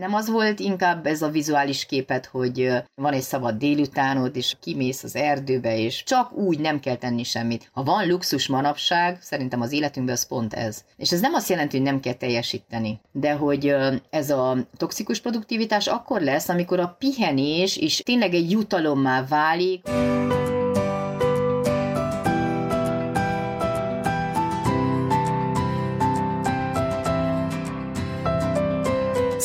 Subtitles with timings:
[0.00, 5.02] Nem az volt inkább ez a vizuális képet, hogy van egy szabad délutánod, és kimész
[5.02, 7.70] az erdőbe, és csak úgy nem kell tenni semmit.
[7.72, 10.84] Ha van luxus manapság, szerintem az életünkben az pont ez.
[10.96, 13.74] És ez nem azt jelenti, hogy nem kell teljesíteni, de hogy
[14.10, 19.88] ez a toxikus produktivitás akkor lesz, amikor a pihenés is tényleg egy jutalommá válik.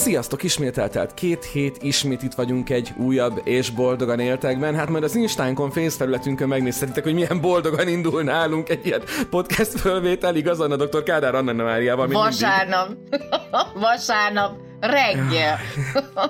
[0.05, 4.75] Sziasztok, ismét eltelt két hét, ismét itt vagyunk egy újabb és boldogan éltekben.
[4.75, 10.35] Hát majd az Instánkon felületünkön megnézhetitek, hogy milyen boldogan indul nálunk egy ilyen podcast fölvétel,
[10.35, 11.03] igazán a dr.
[11.03, 12.07] Kádár Anna Máriával.
[12.07, 12.89] Vasárnap.
[13.81, 15.59] Vasárnap reggel.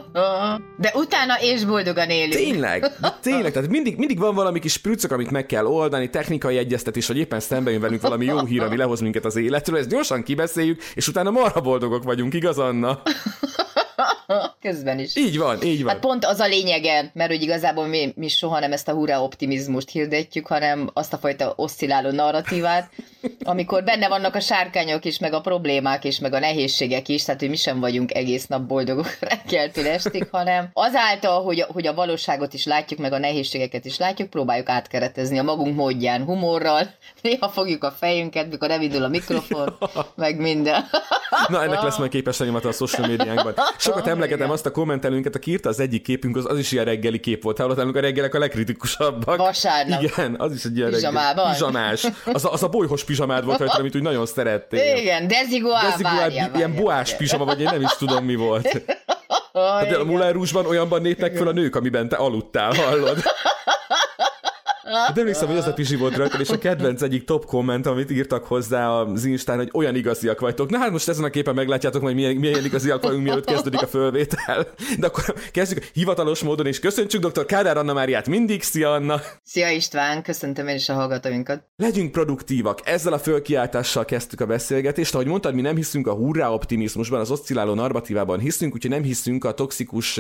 [0.78, 2.34] De utána és boldogan élünk.
[2.34, 2.92] Tényleg,
[3.22, 7.18] tényleg, tehát mindig, mindig van valami kis prücök, amit meg kell oldani, technikai egyeztetés, hogy
[7.18, 10.84] éppen szembe jön velünk valami jó hír, ami lehoz minket az életről, ezt gyorsan kibeszéljük,
[10.94, 13.02] és utána marha boldogok vagyunk, igaz Anna?
[14.62, 15.16] Közben is.
[15.16, 15.94] Így van, így van.
[15.94, 19.20] Hát pont az a lényege, mert hogy igazából mi, mi soha nem ezt a hurrá
[19.20, 22.90] optimizmust hirdetjük, hanem azt a fajta oszcilláló narratívát,
[23.44, 27.40] amikor benne vannak a sárkányok is, meg a problémák is, meg a nehézségek is, tehát
[27.40, 31.94] hogy mi sem vagyunk egész nap boldogok reggeltől estig, hanem azáltal, hogy, a, hogy a
[31.94, 36.90] valóságot is látjuk, meg a nehézségeket is látjuk, próbáljuk átkeretezni a magunk módján, humorral,
[37.22, 39.78] néha fogjuk a fejünket, mikor nem a mikrofon,
[40.16, 40.86] meg minden.
[41.48, 43.54] Na, ennek lesz majd képes a social médiánkban.
[43.86, 47.20] Sokat emlegetem azt a kommentelőnket, aki írta az egyik képünk, az, az is ilyen reggeli
[47.20, 47.58] kép volt.
[47.58, 49.38] Hallottál, a reggelek a legkritikusabbak.
[49.38, 50.02] Vasárnap.
[50.02, 51.52] Igen, az is egy ilyen Pizsamában.
[51.52, 52.08] Pizsamás.
[52.26, 54.98] Az a, az a bolyhos pizsamád volt rajta, amit úgy nagyon szerettél.
[54.98, 58.68] Igen, deziguál, deziguál várja, ilyen boás pizsama, vagy én nem is tudom mi volt.
[59.54, 63.18] Hát a Moulin olyanban népnek föl a nők, amiben te aludtál, hallod?
[64.98, 68.12] Hát emlékszem, hogy az a pisi volt rajta, és a kedvenc egyik top komment, amit
[68.12, 70.70] írtak hozzá az Instán, hogy olyan igaziak vagytok.
[70.70, 73.88] Na hát most ezen a képen meglátjátok majd, milyen, milyen igaziak vagyunk, mielőtt kezdődik a
[73.88, 74.68] fölvétel.
[75.00, 77.46] De akkor kezdjük hivatalos módon, és köszöntsük dr.
[77.46, 78.64] Kádár Anna Máriát mindig.
[78.64, 79.22] Szia Anna!
[79.44, 81.64] Szia István, köszöntöm én is a hallgatóinkat.
[81.76, 82.80] Legyünk produktívak.
[82.84, 85.14] Ezzel a fölkiáltással kezdtük a beszélgetést.
[85.14, 89.46] Ahogy mondtad, mi nem hiszünk a hurrá optimizmusban, az oszcilláló narratívában hiszünk, úgyhogy nem hiszünk
[89.46, 90.20] a toxikus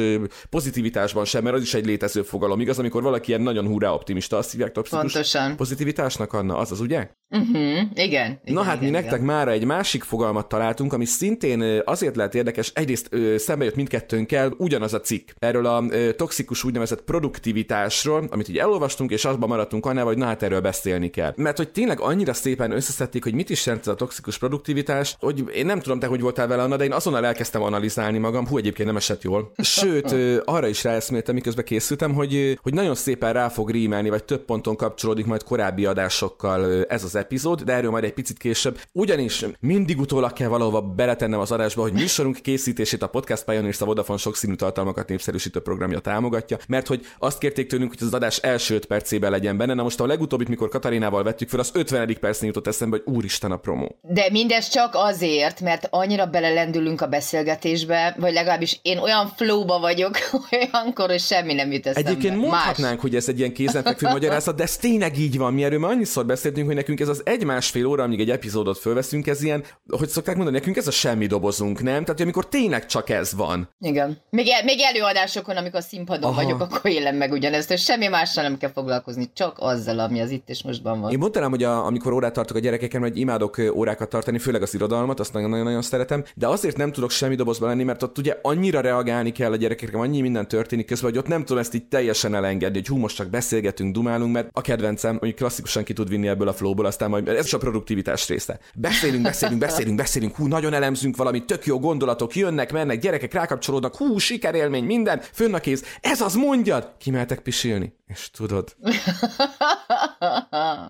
[0.50, 2.60] pozitivitásban sem, mert az is egy létező fogalom.
[2.60, 5.56] Igaz, amikor valaki ilyen nagyon hurrá optimista, azt hívják toxikus Pontosan.
[5.56, 7.10] pozitivitásnak, Anna, az az, ugye?
[7.30, 7.78] Uh-huh.
[7.94, 8.40] Igen, igen.
[8.44, 9.26] Na hát igen, mi nektek igen.
[9.26, 14.94] mára egy másik fogalmat találtunk, ami szintén azért lehet érdekes, egyrészt szembe jött mindkettőnkkel ugyanaz
[14.94, 15.30] a cikk.
[15.40, 15.84] Erről a
[16.16, 21.10] toxikus úgynevezett produktivitásról, amit így elolvastunk, és azban maradtunk annál, hogy na hát erről beszélni
[21.10, 21.34] kell.
[21.36, 25.44] Mert hogy tényleg annyira szépen összeszedték, hogy mit is jelent ez a toxikus produktivitás, hogy
[25.54, 28.58] én nem tudom te, hogy voltál vele, Anna, de én azonnal elkezdtem analizálni magam, hú,
[28.58, 29.52] egyébként nem esett jól.
[29.58, 30.16] Sőt,
[30.46, 34.76] arra is ráeszméltem, miközben készültem, hogy, hogy nagyon szépen rá fog rímelni, vagy több ponton
[34.76, 38.80] kapcsolódik majd korábbi adásokkal ez az epizód, de erről majd egy picit később.
[38.92, 43.86] Ugyanis mindig utólag kell valahova beletennem az adásba, hogy műsorunk készítését a Podcast Pioneers a
[43.86, 48.76] Vodafone sokszínű tartalmakat népszerűsítő programja támogatja, mert hogy azt kérték tőlünk, hogy az adás első
[48.76, 49.74] 5 percében legyen benne.
[49.74, 52.18] Na most a legutóbbit, mikor Katarinával vettük fel, az 50.
[52.20, 53.96] percnél jutott eszembe, hogy úristen a promó.
[54.02, 60.18] De mindez csak azért, mert annyira belelendülünk a beszélgetésbe, vagy legalábbis én olyan flowba vagyok,
[60.52, 62.10] olyankor, hogy semmi nem jut eszembe.
[62.10, 63.02] Egyébként mondhatnánk, Más.
[63.02, 65.54] hogy ez egy ilyen kézenfekvő magyarázat, de ez tényleg így van.
[65.54, 69.28] Mi erről már annyiszor beszéltünk, hogy nekünk ez az egy-másfél óra, amíg egy epizódot fölveszünk,
[69.28, 72.04] ez ilyen, hogy szokták mondani, nekünk ez a semmi dobozunk, nem?
[72.04, 73.70] Tehát, amikor tényleg csak ez van.
[73.80, 74.18] Igen.
[74.30, 76.44] Még, el, még előadásokon, amikor színpadon Aha.
[76.44, 80.30] vagyok, akkor élem meg ugyanezt, és semmi mással nem kell foglalkozni, csak azzal, ami az
[80.30, 81.12] itt és mostban van.
[81.12, 84.74] Én mondanám, hogy a, amikor órát tartok a gyerekeken, hogy imádok órákat tartani, főleg az
[84.74, 88.82] irodalmat, azt nagyon-nagyon szeretem, de azért nem tudok semmi dobozban lenni, mert ott ugye annyira
[88.82, 92.36] reagálni kell a gyerekekre, annyi minden történik közben, hogy ott nem tudom ezt így teljesen
[92.36, 96.28] elengedni, hogy hú, most csak beszélgetünk, dumálunk, mert a kedvencem, hogy klasszikusan ki tud vinni
[96.28, 98.60] ebből a flowból, aztán majd ez is a produktivitás része.
[98.76, 103.96] Beszélünk, beszélünk, beszélünk, beszélünk, hú, nagyon elemzünk valamit, tök jó gondolatok jönnek, mennek, gyerekek rákapcsolódnak,
[103.96, 107.94] hú, sikerélmény, minden, fönn a kéz, ez az mondjad, kimeltek pisilni.
[108.08, 108.76] És tudod.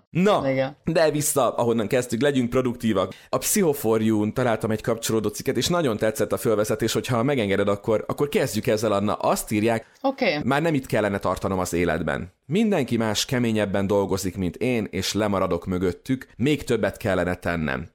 [0.10, 0.78] Na, Igen.
[0.84, 3.14] de vissza, ahonnan kezdtük, legyünk produktívak.
[3.30, 8.30] A Pszichoforjún találtam egy kapcsolódó cikket, és nagyon tetszett a fölvezetés, hogyha megengeded, akkor, akkor
[8.30, 9.14] kezdjük ezzel, Anna.
[9.14, 10.40] Azt írják, okay.
[10.44, 12.34] már nem itt kellene tartanom az életben.
[12.48, 17.90] Mindenki más keményebben dolgozik, mint én, és lemaradok mögöttük, még többet kellene tennem.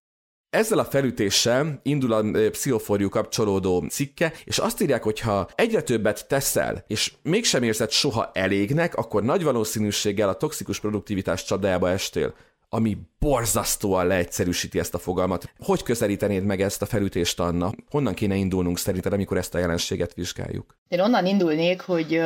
[0.50, 6.28] Ezzel a felütéssel indul a pszichoforjú kapcsolódó cikke, és azt írják, hogy ha egyre többet
[6.28, 12.34] teszel, és mégsem érzed soha elégnek, akkor nagy valószínűséggel a toxikus produktivitás csapdájába estél
[12.72, 15.52] ami borzasztóan leegyszerűsíti ezt a fogalmat.
[15.58, 17.72] Hogy közelítenéd meg ezt a felütést, Anna?
[17.90, 20.76] Honnan kéne indulnunk szerinted, amikor ezt a jelenséget vizsgáljuk?
[20.88, 22.20] Én onnan indulnék, hogy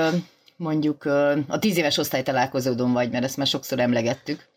[0.56, 1.04] mondjuk
[1.48, 4.48] a tíz éves osztálytalálkozódon vagy, mert ezt már sokszor emlegettük,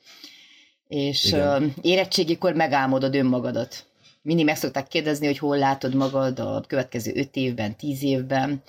[0.88, 1.74] és Igen.
[1.82, 3.86] érettségikor megálmodod önmagadat
[4.28, 8.62] mindig meg szokták kérdezni, hogy hol látod magad a következő öt évben, tíz évben,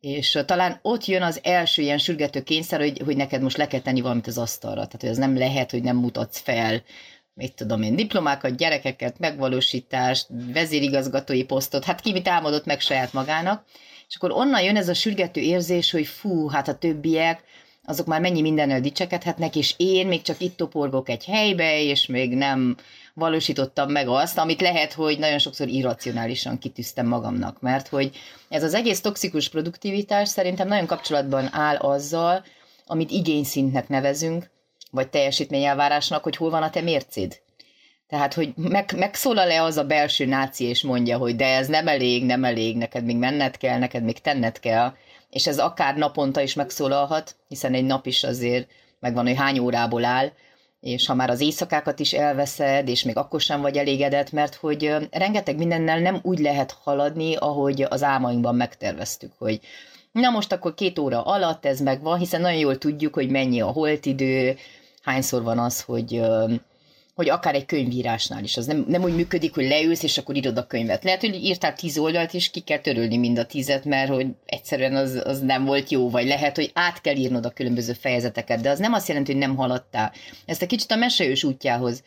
[0.00, 3.80] és talán ott jön az első ilyen sürgető kényszer, hogy, hogy neked most le kell
[3.80, 4.74] tenni valamit az asztalra.
[4.74, 6.82] Tehát, hogy ez nem lehet, hogy nem mutatsz fel,
[7.34, 13.64] mit tudom én, diplomákat, gyerekeket, megvalósítást, vezérigazgatói posztot, hát ki mit álmodott meg saját magának.
[14.10, 17.42] És akkor onnan jön ez a sürgető érzés, hogy fú, hát a többiek,
[17.84, 22.34] azok már mennyi mindennel dicsekedhetnek, és én még csak itt toporgok egy helybe, és még
[22.34, 22.76] nem
[23.14, 28.10] valósítottam meg azt, amit lehet, hogy nagyon sokszor irracionálisan kitűztem magamnak, mert hogy
[28.48, 32.44] ez az egész toxikus produktivitás szerintem nagyon kapcsolatban áll azzal,
[32.86, 34.50] amit igényszintnek nevezünk,
[34.90, 37.40] vagy teljesítményelvárásnak, hogy hol van a te mércéd.
[38.10, 42.24] Tehát, hogy meg, megszólal-e az a belső náci, és mondja, hogy de ez nem elég,
[42.24, 44.92] nem elég, neked még menned kell, neked még tenned kell,
[45.30, 48.70] és ez akár naponta is megszólalhat, hiszen egy nap is azért
[49.00, 50.30] megvan, hogy hány órából áll,
[50.80, 54.94] és ha már az éjszakákat is elveszed, és még akkor sem vagy elégedett, mert hogy
[55.10, 59.60] rengeteg mindennel nem úgy lehet haladni, ahogy az álmainkban megterveztük, hogy
[60.12, 63.66] na most akkor két óra alatt ez megvan, hiszen nagyon jól tudjuk, hogy mennyi a
[63.66, 64.56] holtidő,
[65.02, 66.22] hányszor van az, hogy
[67.20, 70.58] hogy akár egy könyvírásnál is, az nem, nem úgy működik, hogy leülsz, és akkor írod
[70.58, 71.04] a könyvet.
[71.04, 74.96] Lehet, hogy írtál tíz oldalt, és ki kell törölni mind a tízet, mert hogy egyszerűen
[74.96, 78.70] az, az nem volt jó, vagy lehet, hogy át kell írnod a különböző fejezeteket, de
[78.70, 80.12] az nem azt jelenti, hogy nem haladtál.
[80.46, 82.02] Ezt egy kicsit a meseős útjához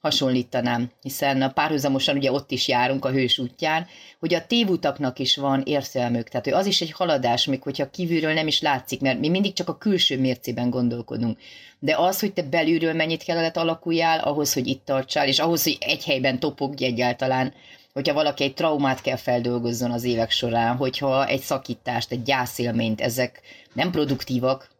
[0.00, 3.86] hasonlítanám, hiszen párhuzamosan ugye ott is járunk a hős útján,
[4.18, 8.32] hogy a tévutaknak is van értelmük, tehát hogy az is egy haladás, még hogyha kívülről
[8.32, 11.38] nem is látszik, mert mi mindig csak a külső mércében gondolkodunk.
[11.78, 15.76] De az, hogy te belülről mennyit kellett alakuljál, ahhoz, hogy itt tartsál, és ahhoz, hogy
[15.80, 17.54] egy helyben topogj egyáltalán,
[17.92, 23.40] hogyha valaki egy traumát kell feldolgozzon az évek során, hogyha egy szakítást, egy gyászélményt, ezek
[23.72, 24.70] nem produktívak,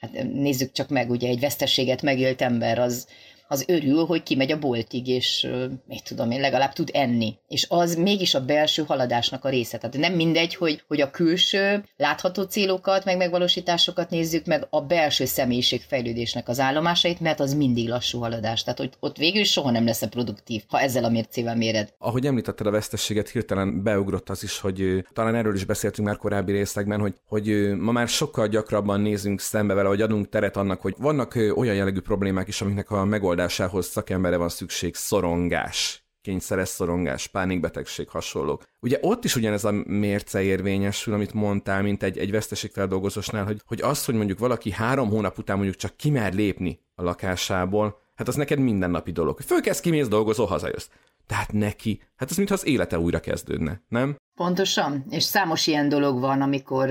[0.00, 3.06] hát nézzük csak meg, ugye egy veszteséget megélt ember, az
[3.48, 5.48] az örül, hogy kimegy a boltig, és
[5.86, 7.36] mit tudom én, legalább tud enni.
[7.48, 9.78] És az mégis a belső haladásnak a része.
[9.78, 15.24] Tehát nem mindegy, hogy, hogy a külső látható célokat, meg megvalósításokat nézzük, meg a belső
[15.24, 18.62] személyiség fejlődésnek az állomásait, mert az mindig lassú haladás.
[18.62, 21.92] Tehát hogy ott végül soha nem lesz produktív, ha ezzel a mércével méred.
[21.98, 26.52] Ahogy említetted a vesztességet, hirtelen beugrott az is, hogy talán erről is beszéltünk már korábbi
[26.52, 30.94] részlegben, hogy, hogy ma már sokkal gyakrabban nézünk szembe vele, vagy adunk teret annak, hogy
[30.98, 37.26] vannak olyan jellegű problémák is, amiknek a megoldás megoldásához szakemberre van szükség, szorongás, kényszeres szorongás,
[37.26, 38.62] pánikbetegség, hasonlók.
[38.80, 43.80] Ugye ott is ugyanez a mérce érvényesül, amit mondtál, mint egy, egy veszteségfeldolgozósnál, hogy, hogy
[43.80, 48.34] az, hogy mondjuk valaki három hónap után mondjuk csak kimer lépni a lakásából, hát az
[48.34, 49.40] neked mindennapi dolog.
[49.40, 50.88] Fölkezd, kimész, dolgozol, hazajössz.
[51.26, 54.16] Tehát neki, hát ez mintha az élete újra kezdődne, nem?
[54.34, 56.88] Pontosan, és számos ilyen dolog van, amikor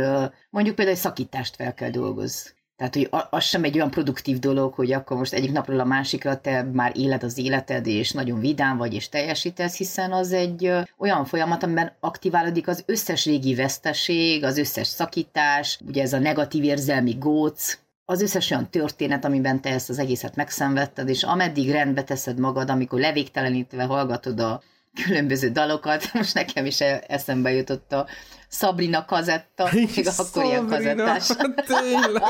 [0.50, 2.50] mondjuk például egy szakítást fel kell dolgozni.
[2.77, 6.42] Tehát, hogy az sem egy olyan produktív dolog, hogy akkor most egyik napról a másikra
[6.42, 11.25] te már éled az életed, és nagyon vidám vagy, és teljesítesz, hiszen az egy olyan
[11.25, 17.16] folyamat, amiben aktiválódik az összes régi veszteség, az összes szakítás, ugye ez a negatív érzelmi
[17.19, 22.39] góc, az összes olyan történet, amiben te ezt az egészet megszenvedted, és ameddig rendbe teszed
[22.39, 24.62] magad, amikor levégtelenítve hallgatod a
[25.04, 28.08] különböző dalokat, most nekem is eszembe jutott a
[28.50, 31.28] Sabrina kazetta, még akkor ilyen kazettás.
[31.68, 32.22] Tényleg,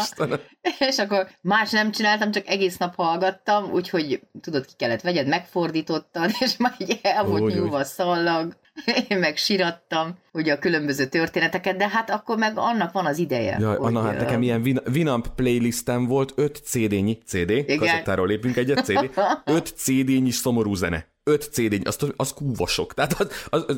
[0.00, 0.40] Istenem.
[0.78, 6.30] És akkor más nem csináltam, csak egész nap hallgattam, úgyhogy tudod, ki kellett vegyed, megfordítottad,
[6.38, 8.60] és már így el volt nyúlva a szallag.
[9.08, 13.56] Én meg sirattam, ugye a különböző történeteket, de hát akkor meg annak van az ideje.
[13.60, 17.78] Jaj, hogy, Anna, hát nekem ilyen Win- Winamp playlistem volt, 5 CD-nyi, CD, Igen.
[17.78, 19.10] kazettáról lépünk egyet, CD,
[19.44, 22.94] 5 CD-nyi szomorú zene öt cd az, az kúvasok.
[22.94, 23.76] Tehát az, az, az,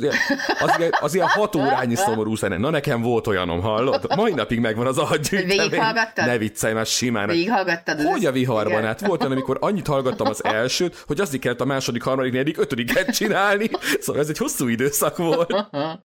[0.60, 2.56] az, az, az ilyen hat órányi szomorú zene.
[2.56, 4.06] Na nekem volt olyanom, hallod?
[4.16, 5.58] Mai napig megvan az agygyűjtemény.
[5.58, 6.26] Végighallgattad?
[6.26, 7.28] Ne viccelj már simán.
[7.28, 8.00] Végighallgattad?
[8.00, 8.72] Hogy a viharban?
[8.72, 8.84] Igen.
[8.84, 12.58] Hát volt olyan, amikor annyit hallgattam az elsőt, hogy azt kellett a második, harmadik, negyedik,
[12.58, 13.70] ötödiket csinálni.
[14.00, 15.54] Szóval ez egy hosszú időszak volt.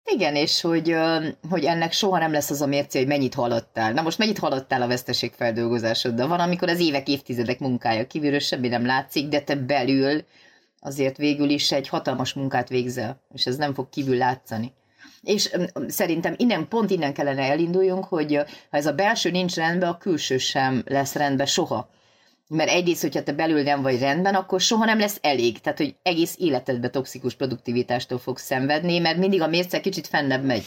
[0.04, 0.94] Igen, és hogy,
[1.50, 3.92] hogy ennek soha nem lesz az a mérce, hogy mennyit haladtál.
[3.92, 6.28] Na most mennyit haladtál a veszteségfeldolgozásoddal?
[6.28, 10.24] Van, amikor az évek, évtizedek munkája kívülről semmi nem látszik, de te belül
[10.80, 14.72] azért végül is egy hatalmas munkát végzel, és ez nem fog kívül látszani.
[15.22, 15.50] És
[15.88, 18.34] szerintem innen, pont innen kellene elinduljunk, hogy
[18.70, 21.88] ha ez a belső nincs rendben, a külső sem lesz rendben soha.
[22.48, 25.60] Mert egyrészt, hogyha te belül nem vagy rendben, akkor soha nem lesz elég.
[25.60, 30.64] Tehát, hogy egész életedbe toxikus produktivitástól fogsz szenvedni, mert mindig a mérce kicsit fennebb megy.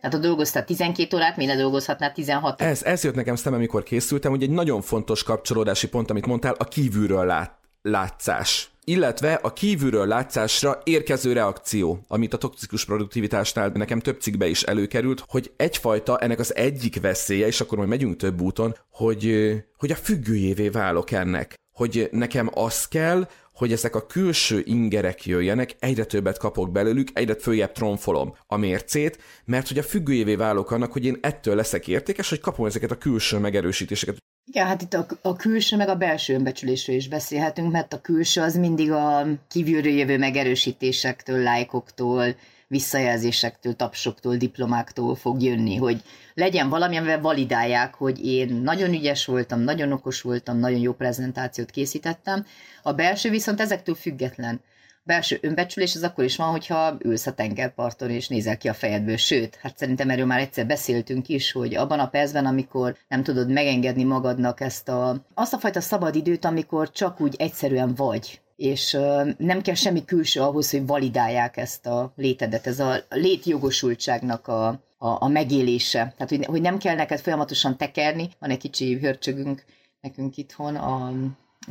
[0.00, 3.82] Tehát ha dolgoztál 12 órát, miért ne dolgozhatnál 16 Ez, ez jött nekem szemem, amikor
[3.82, 9.52] készültem, hogy egy nagyon fontos kapcsolódási pont, amit mondtál, a kívülről lát, látszás illetve a
[9.52, 16.18] kívülről látszásra érkező reakció, amit a toxikus produktivitásnál nekem több cikkbe is előkerült, hogy egyfajta
[16.18, 21.10] ennek az egyik veszélye, és akkor majd megyünk több úton, hogy, hogy a függőjévé válok
[21.10, 21.54] ennek.
[21.72, 27.34] Hogy nekem az kell, hogy ezek a külső ingerek jöjjenek, egyre többet kapok belőlük, egyre
[27.34, 32.28] följebb tromfolom a mércét, mert hogy a függőjévé válok annak, hogy én ettől leszek értékes,
[32.28, 34.16] hogy kapom ezeket a külső megerősítéseket.
[34.44, 38.40] Igen, hát itt a, a külső meg a belső önbecsülésről is beszélhetünk, mert a külső
[38.40, 42.34] az mindig a kívülről jövő megerősítésektől, lájkoktól,
[42.68, 46.02] visszajelzésektől, tapsoktól, diplomáktól fog jönni, hogy
[46.34, 51.70] legyen valami, amivel validálják, hogy én nagyon ügyes voltam, nagyon okos voltam, nagyon jó prezentációt
[51.70, 52.46] készítettem.
[52.82, 54.60] A belső viszont ezektől független.
[55.04, 59.16] Belső önbecsülés az akkor is van, hogyha ülsz a tengerparton és nézel ki a fejedből.
[59.16, 63.50] Sőt, hát szerintem erről már egyszer beszéltünk is, hogy abban a percben, amikor nem tudod
[63.50, 68.98] megengedni magadnak ezt a, azt a fajta szabadidőt, amikor csak úgy egyszerűen vagy, és
[69.38, 74.66] nem kell semmi külső ahhoz, hogy validálják ezt a létedet, ez a létjogosultságnak a,
[74.98, 75.98] a, a megélése.
[75.98, 79.64] Tehát, hogy, hogy nem kell neked folyamatosan tekerni, van egy kicsi hörcsögünk
[80.00, 81.12] nekünk itthon, a,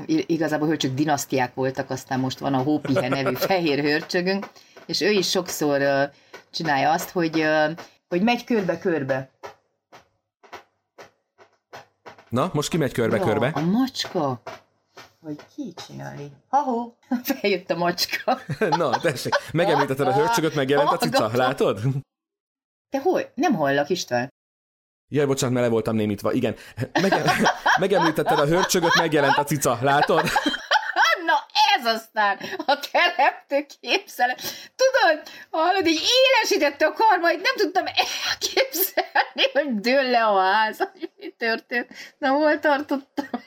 [0.05, 4.47] igazából hörcsög dinasztiák voltak, aztán most van a Hópihe nevű fehér hörcsögünk,
[4.85, 6.03] és ő is sokszor uh,
[6.51, 7.71] csinálja azt, hogy, uh,
[8.09, 9.29] hogy megy körbe-körbe.
[12.29, 13.51] Na, most ki megy körbe-körbe?
[13.55, 14.41] Ja, a macska
[15.21, 16.31] hogy ki csinálni.
[16.47, 16.93] Ha-ho,
[17.23, 18.39] feljött a macska.
[18.77, 21.81] Na, tessék, megemlítetted a hörcsögöt, megjelent a cica, látod?
[22.89, 23.31] Te hol?
[23.35, 24.33] Nem hallak, István.
[25.13, 26.31] Jaj, bocsánat, mert le voltam némítva.
[26.31, 26.55] Igen,
[27.01, 30.21] Mege- megemlítetted a hörcsögöt, megjelent a cica, látod?
[31.25, 31.45] Na
[31.77, 34.35] ez aztán a teremtő képzelem.
[34.75, 41.09] Tudod, hallod, így élesítette a karmait, nem tudtam elképzelni, hogy dől le a ház, hogy
[41.17, 41.87] mi történt.
[42.17, 43.25] Na, hol tartottam?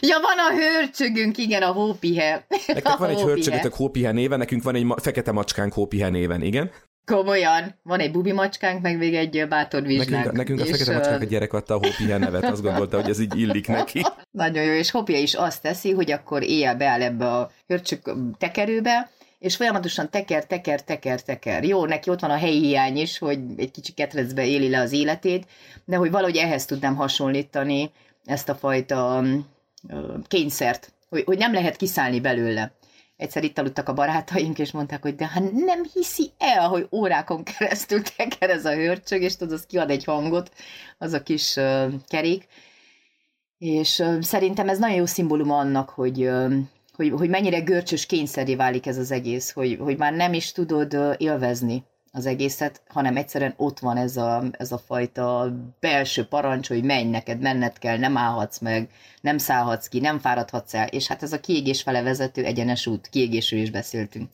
[0.00, 2.46] Ja, van a hörcsögünk, igen, a hópihe.
[2.48, 6.42] Nektek a van egy hörcsögötök hópihe néven, nekünk van egy ma- fekete macskánk hópihe néven,
[6.42, 6.70] igen?
[7.06, 7.74] Komolyan.
[7.82, 10.10] Van egy bubi macskánk, meg még egy bátor vizsgánk.
[10.10, 13.18] Nekünk, nekünk a fekete macskánk a gyerek adta a hópihe nevet, azt gondolta, hogy ez
[13.18, 14.02] így illik neki.
[14.30, 19.10] Nagyon jó, és hópihe is azt teszi, hogy akkor éjjel beáll ebbe a hörcsök tekerőbe,
[19.38, 21.64] és folyamatosan teker, teker, teker, teker.
[21.64, 24.92] Jó, neki ott van a helyi hiány is, hogy egy kicsi ketrecbe éli le az
[24.92, 25.46] életét,
[25.84, 27.90] de hogy valahogy ehhez tudnám hasonlítani
[28.24, 29.22] ezt a fajta
[30.28, 32.72] kényszert, hogy, hogy nem lehet kiszállni belőle.
[33.16, 37.42] Egyszer itt aludtak a barátaink, és mondták, hogy de hát nem hiszi el, hogy órákon
[37.44, 40.50] keresztül teker ez a hörcsög, és tudod, az kiad egy hangot,
[40.98, 42.46] az a kis uh, kerék.
[43.58, 46.54] És uh, szerintem ez nagyon jó szimbólum annak, hogy, uh,
[46.92, 50.94] hogy, hogy mennyire görcsös kényszeré válik ez az egész, hogy, hogy már nem is tudod
[50.94, 51.84] uh, élvezni
[52.16, 57.10] az egészet, hanem egyszerűen ott van ez a, ez a fajta belső parancs, hogy menj
[57.10, 61.32] neked, menned kell, nem állhatsz meg, nem szállhatsz ki, nem fáradhatsz el, és hát ez
[61.32, 64.28] a kiégés fele vezető egyenes út, kiégésről is beszéltünk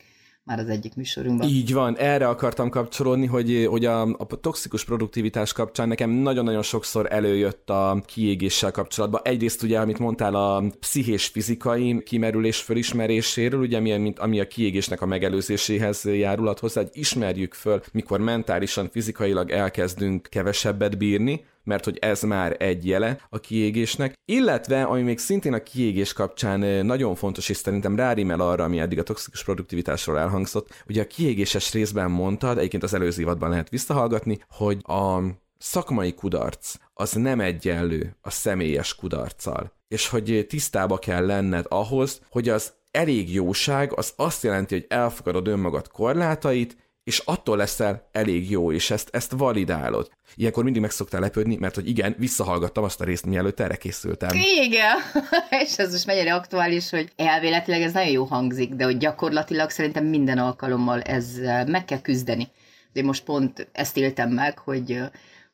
[0.44, 1.49] már az egyik műsorunkban.
[1.49, 7.12] Így van, erre akartam kapcsolódni, hogy, hogy a, a toxikus produktivitás kapcsán nekem nagyon-nagyon sokszor
[7.12, 9.20] előjött a kiégéssel kapcsolatban.
[9.25, 15.00] Egyrészt ugye, amit mondtál, a pszichés fizikai kimerülés fölismeréséről, ugye, ami, mint, ami a kiégésnek
[15.00, 21.99] a megelőzéséhez járulhat hozzá, hogy ismerjük föl, mikor mentálisan, fizikailag elkezdünk kevesebbet bírni, mert hogy
[22.00, 27.49] ez már egy jele a kiégésnek, illetve, ami még szintén a kiégés kapcsán nagyon fontos,
[27.49, 32.59] és szerintem rárimel arra, ami eddig a toxikus produktivitásról elhangzott, ugye a kiégéses részben mondtad,
[32.59, 35.21] egyébként az előző évadban lehet visszahallgatni, hogy a
[35.59, 42.49] szakmai kudarc az nem egyenlő a személyes kudarccal, és hogy tisztába kell lenned ahhoz, hogy
[42.49, 48.73] az elég jóság az azt jelenti, hogy elfogadod önmagad korlátait, és attól leszel elég jó,
[48.73, 50.11] és ezt, ezt validálod.
[50.35, 54.30] Ilyenkor mindig meg szoktál lepődni, mert hogy igen, visszahallgattam azt a részt, mielőtt erre készültem.
[54.64, 54.97] Igen,
[55.64, 60.04] és ez most mennyire aktuális, hogy elvéletileg ez nagyon jó hangzik, de hogy gyakorlatilag szerintem
[60.04, 62.49] minden alkalommal ezzel meg kell küzdeni.
[62.92, 64.99] De most pont ezt éltem meg, hogy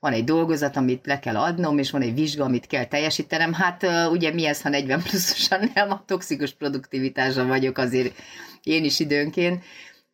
[0.00, 3.52] van egy dolgozat, amit le kell adnom, és van egy vizsga, amit kell teljesítenem.
[3.52, 8.14] Hát ugye mi ez, ha 40 pluszosan nem a toxikus produktivitásra vagyok azért
[8.62, 9.64] én is időnként,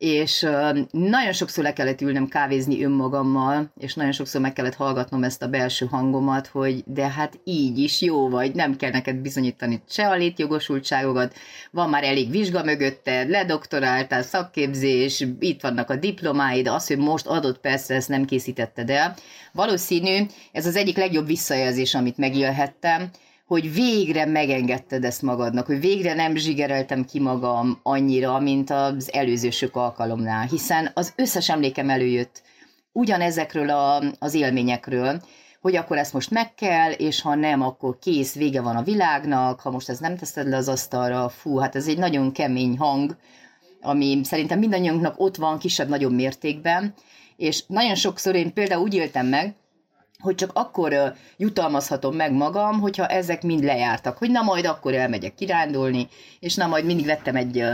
[0.05, 0.47] és
[0.91, 5.49] nagyon sokszor le kellett ülnem kávézni önmagammal, és nagyon sokszor meg kellett hallgatnom ezt a
[5.49, 10.15] belső hangomat, hogy de hát így is jó vagy, nem kell neked bizonyítani se a
[10.15, 11.35] létjogosultságokat,
[11.71, 17.59] van már elég vizsga mögötted, ledoktoráltál, szakképzés, itt vannak a diplomáid, az, hogy most adott
[17.59, 19.15] persze ezt nem készítetted el.
[19.53, 23.11] Valószínű, ez az egyik legjobb visszajelzés, amit megélhettem,
[23.47, 29.51] hogy végre megengedted ezt magadnak, hogy végre nem zsigereltem ki magam annyira, mint az előző
[29.51, 32.43] sok alkalomnál, hiszen az összes emlékem előjött
[32.93, 35.23] ugyanezekről a, az élményekről,
[35.61, 39.61] hogy akkor ezt most meg kell, és ha nem, akkor kész, vége van a világnak,
[39.61, 43.17] ha most ezt nem teszed le az asztalra, fú, hát ez egy nagyon kemény hang,
[43.81, 46.95] ami szerintem mindannyiunknak ott van kisebb-nagyobb mértékben,
[47.37, 49.55] és nagyon sokszor én például úgy éltem meg,
[50.25, 55.35] hogy csak akkor jutalmazhatom meg magam, hogyha ezek mind lejártak, hogy na majd akkor elmegyek
[55.35, 56.09] kirándulni,
[56.41, 57.65] és na majd mindig vettem egy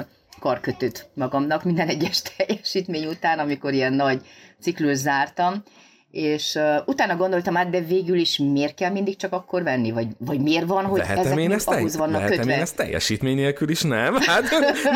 [0.40, 4.26] karkötőt magamnak minden egyes teljesítmény után, amikor ilyen nagy
[4.60, 5.62] ciklus zártam,
[6.10, 9.90] és uh, utána gondoltam át, de végül is miért kell mindig csak akkor venni?
[9.90, 12.54] Vagy, vagy miért van, hogy Lehetem ezek én ezt ahhoz vannak Lehetem kötve?
[12.54, 14.14] én ezt teljesítmény nélkül is, nem?
[14.30, 14.44] Hát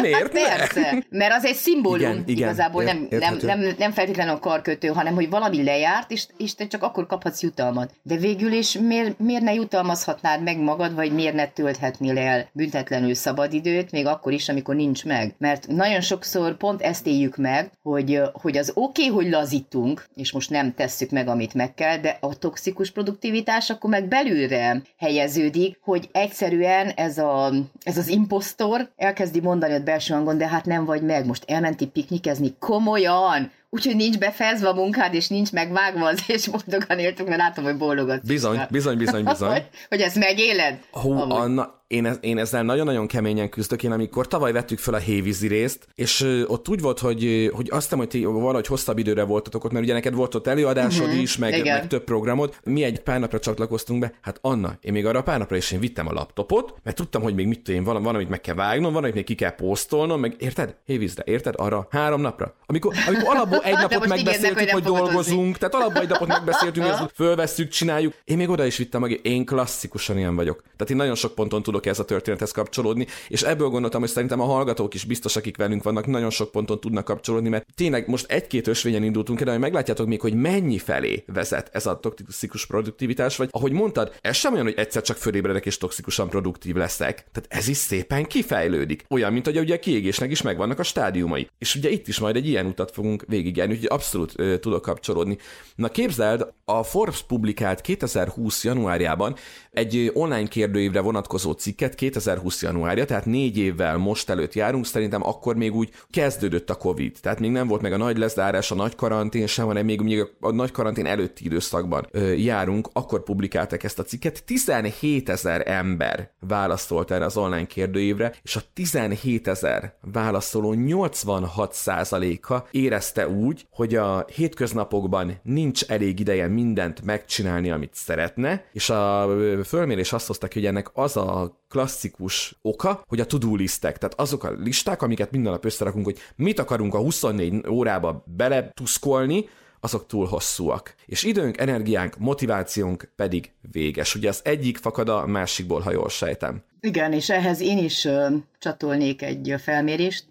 [0.00, 3.92] miért hát persze, mert az egy szimbólum igen, igen, igazából, ért, nem, nem, nem, nem
[3.92, 7.92] feltétlenül a karkötő, hanem hogy valami lejárt, és, és te csak akkor kaphatsz jutalmat.
[8.02, 13.14] De végül is miért, miért ne jutalmazhatnád meg magad, vagy miért ne tölthetnél el büntetlenül
[13.14, 15.34] szabadidőt, még akkor is, amikor nincs meg?
[15.38, 20.32] Mert nagyon sokszor pont ezt éljük meg, hogy, hogy az oké, okay, hogy lazítunk, és
[20.32, 24.82] most nem tesszük tesszük meg, amit meg kell, de a toxikus produktivitás akkor meg belülre
[24.98, 30.64] helyeződik, hogy egyszerűen ez, a, ez az impostor elkezdi mondani a belső hangon, de hát
[30.64, 36.06] nem vagy meg, most elmenti piknikezni, komolyan, úgyhogy nincs befejezve a munkád, és nincs megvágva
[36.06, 38.26] az, és boldogan éltük, mert látom, hogy bólogatsz.
[38.26, 39.50] Bizony, bizony, bizony, bizony.
[39.50, 40.78] hogy, hogy ezt megéled?
[40.90, 43.82] Hú, Anna, én, ez, én ezzel nagyon-nagyon keményen küzdök.
[43.82, 47.68] Én amikor tavaly vettük fel a hévízi részt, és ö, ott úgy volt, hogy, hogy
[47.70, 51.06] azt hiszem, hogy ti valahogy hosszabb időre voltatok ott, mert ugye neked volt ott előadásod
[51.06, 52.54] uh-huh, is, meg, meg több programod.
[52.64, 54.12] Mi egy pár napra csatlakoztunk be.
[54.20, 57.22] Hát Anna, én még arra a pár napra is én vittem a laptopot, mert tudtam,
[57.22, 59.54] hogy még mit tudom, van, van, amit meg kell vágnom, van, amit még ki kell
[59.54, 60.76] posztolnom, meg érted?
[60.84, 61.54] Hévízre, érted?
[61.56, 62.54] Arra három napra.
[62.66, 67.10] Amikor, amikor alapból egy napot megbeszéltük, hogy, hogy dolgozunk, tehát alapból egy napot megbeszéltünk, hogy
[67.24, 68.14] fölvesszük, csináljuk.
[68.24, 70.62] Én még oda is vittem meg, én klasszikusan ilyen vagyok.
[70.62, 74.40] Tehát én nagyon sok ponton tudok ez a történethez kapcsolódni, és ebből gondoltam, hogy szerintem
[74.40, 78.30] a hallgatók is biztos, akik velünk vannak, nagyon sok ponton tudnak kapcsolódni, mert tényleg most
[78.30, 83.36] egy-két ösvényen indultunk el, de meglátjátok még, hogy mennyi felé vezet ez a toxikus produktivitás,
[83.36, 87.24] vagy ahogy mondtad, ez sem olyan, hogy egyszer csak fölébredek és toxikusan produktív leszek.
[87.32, 89.04] Tehát ez is szépen kifejlődik.
[89.08, 91.48] Olyan, mint hogy ugye a kiégésnek is megvannak a stádiumai.
[91.58, 95.38] És ugye itt is majd egy ilyen utat fogunk végigjárni, úgyhogy abszolút ö, tudok kapcsolódni.
[95.74, 99.34] Na képzeld, a Forbes publikált 2020 januárjában
[99.70, 105.56] egy online kérdőívre vonatkozó cikket 2020 januárja, tehát négy évvel most előtt járunk, szerintem akkor
[105.56, 108.94] még úgy kezdődött a Covid, tehát még nem volt meg a nagy lezárás, a nagy
[108.94, 113.98] karantén sem, hanem még, még a nagy karantén előtti időszakban ö, járunk, akkor publikáltak ezt
[113.98, 114.44] a cikket.
[114.44, 123.26] 17 ezer ember válaszolt erre az online kérdőívre, és a 17 ezer válaszoló 86%-a érezte
[123.36, 129.28] úgy, hogy a hétköznapokban nincs elég ideje mindent megcsinálni, amit szeretne, és a
[129.64, 134.20] fölmérés azt hozta ki, hogy ennek az a klasszikus oka, hogy a to-do listek, tehát
[134.20, 139.48] azok a listák, amiket minden nap összerakunk, hogy mit akarunk a 24 órába beletuszkolni,
[139.84, 140.94] azok túl hosszúak.
[141.06, 144.14] És időnk, energiánk, motivációnk pedig véges.
[144.14, 146.62] Ugye az egyik fakad a másikból, ha jól sejtem.
[146.80, 150.24] Igen, és ehhez én is uh, csatolnék egy felmérést.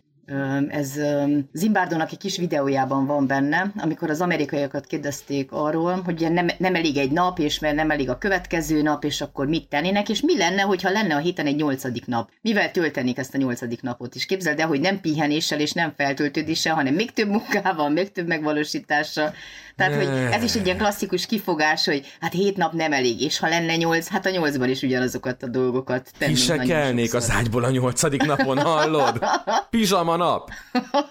[0.69, 0.99] Ez
[1.53, 6.97] Zimbárdónak egy kis videójában van benne, amikor az amerikaiakat kérdezték arról, hogy nem, nem elég
[6.97, 10.37] egy nap, és mert nem elég a következő nap, és akkor mit tennének, és mi
[10.37, 12.29] lenne, hogyha lenne a héten egy nyolcadik nap?
[12.41, 14.25] Mivel töltenék ezt a nyolcadik napot is?
[14.25, 19.33] Képzeld el, hogy nem pihenéssel és nem feltöltődéssel, hanem még több munkával, még több megvalósítással.
[19.75, 23.39] Tehát, hogy ez is egy ilyen klasszikus kifogás, hogy hát hét nap nem elég, és
[23.39, 26.37] ha lenne nyolc, hát a nyolcban is ugyanazokat a dolgokat tennünk.
[26.37, 29.19] Ki se kelnék az ágyból a nyolcadik napon, hallod?
[29.69, 30.51] Pizsama nap.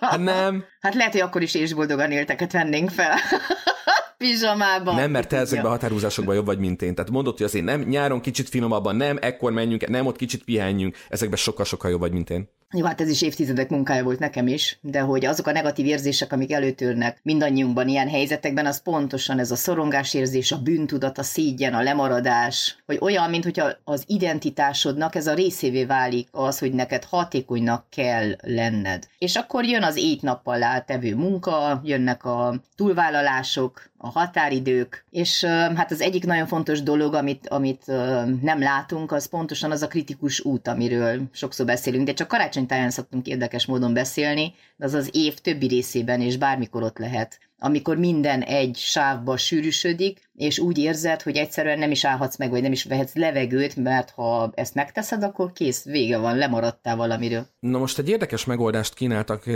[0.01, 0.65] Hát nem.
[0.81, 3.17] Hát lehet, hogy akkor is és boldogan élteket vennénk fel.
[4.19, 4.95] Pizsamában.
[4.95, 6.95] Nem, mert te ezekben a határozásokban jobb vagy, mint én.
[6.95, 10.97] Tehát mondod, hogy azért nem, nyáron kicsit finomabban, nem, ekkor menjünk, nem, ott kicsit pihenjünk.
[11.09, 12.49] Ezekben sokkal-sokkal jobb vagy, mint én.
[12.75, 16.33] Jó, hát ez is évtizedek munkája volt nekem is, de hogy azok a negatív érzések,
[16.33, 21.83] amik előtörnek mindannyiunkban ilyen helyzetekben, az pontosan ez a szorongásérzés, a bűntudat, a szígyen, a
[21.83, 27.85] lemaradás, hogy olyan, mint hogyha az identitásodnak ez a részévé válik az, hogy neked hatékonynak
[27.91, 29.07] kell lenned.
[29.19, 35.91] És akkor jön az ét nappal átevő munka, jönnek a túlvállalások, a határidők, és hát
[35.91, 37.87] az egyik nagyon fontos dolog, amit, amit
[38.43, 42.29] nem látunk, az pontosan az a kritikus út, amiről sokszor beszélünk, de csak
[42.67, 47.39] karácsonytáján szoktunk érdekes módon beszélni, de az az év többi részében és bármikor ott lehet.
[47.59, 52.63] Amikor minden egy sávba sűrűsödik, és úgy érzed, hogy egyszerűen nem is állhatsz meg, vagy
[52.63, 57.47] nem is vehetsz levegőt, mert ha ezt megteszed, akkor kész, vége van, lemaradtál valamiről.
[57.61, 59.47] Na most egy érdekes megoldást kínáltak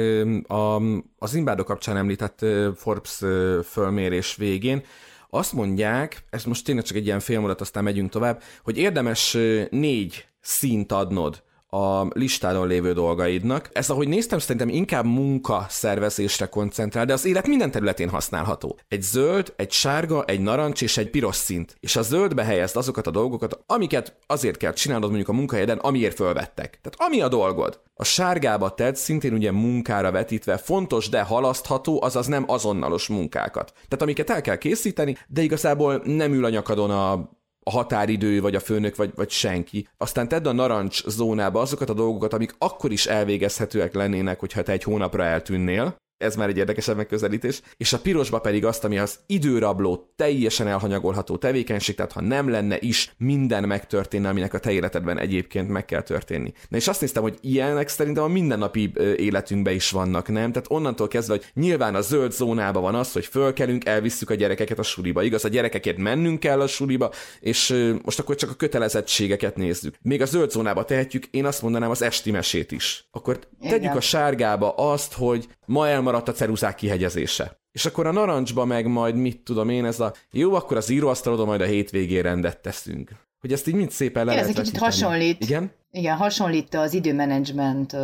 [0.47, 0.77] a,
[1.19, 2.45] az Imbádó kapcsán említett
[2.77, 3.23] Forbes
[3.64, 4.83] fölmérés végén,
[5.31, 9.37] azt mondják, ez most tényleg csak egy ilyen félmondat, aztán megyünk tovább, hogy érdemes
[9.71, 13.68] négy szint adnod a listádon lévő dolgaidnak.
[13.72, 18.79] Ez, ahogy néztem, szerintem inkább munka szervezésre koncentrál, de az élet minden területén használható.
[18.88, 21.76] Egy zöld, egy sárga, egy narancs és egy piros szint.
[21.81, 26.16] És a zöldbe helyezd azokat a dolgokat, amiket azért kell csinálnod mondjuk a munkahelyeden, amiért
[26.16, 26.81] fölvettek.
[26.83, 27.81] Tehát ami a dolgod.
[27.94, 33.72] A sárgába tedd szintén ugye munkára vetítve fontos, de halasztható, azaz nem azonnalos munkákat.
[33.72, 37.31] Tehát amiket el kell készíteni, de igazából nem ül a nyakadon a
[37.70, 39.88] a határidő, vagy a főnök, vagy, vagy senki.
[39.96, 44.72] Aztán tedd a narancs zónába azokat a dolgokat, amik akkor is elvégezhetőek lennének, hogyha te
[44.72, 49.18] egy hónapra eltűnnél, ez már egy érdekesebb megközelítés, és a pirosba pedig azt, ami az
[49.26, 55.18] időrabló, teljesen elhanyagolható tevékenység, tehát ha nem lenne is, minden megtörténne, aminek a te életedben
[55.18, 56.52] egyébként meg kell történni.
[56.68, 60.52] Na és azt néztem, hogy ilyenek szerintem a mindennapi életünkben is vannak, nem?
[60.52, 64.79] Tehát onnantól kezdve, hogy nyilván a zöld zónában van az, hogy fölkelünk, elvisszük a gyerekeket
[64.79, 65.22] a suliba.
[65.22, 69.94] Igaz, a gyerekekért mennünk kell a suliba, és most akkor csak a kötelezettségeket nézzük.
[70.02, 73.09] Még a zöld zónába tehetjük, én azt mondanám az esti mesét is.
[73.11, 73.96] Akkor tegyük Igen.
[73.96, 77.61] a sárgába azt, hogy ma elmaradt a ceruzák kihegyezése.
[77.73, 81.47] És akkor a narancsba meg majd mit tudom én, ez a jó, akkor az íróasztalodon
[81.47, 83.11] majd a hétvégén rendet teszünk.
[83.40, 85.42] Hogy ezt így mind szépen le Ez egy kicsit hasonlít.
[85.42, 85.71] Igen?
[85.90, 87.97] Igen, hasonlít az időmenedzsment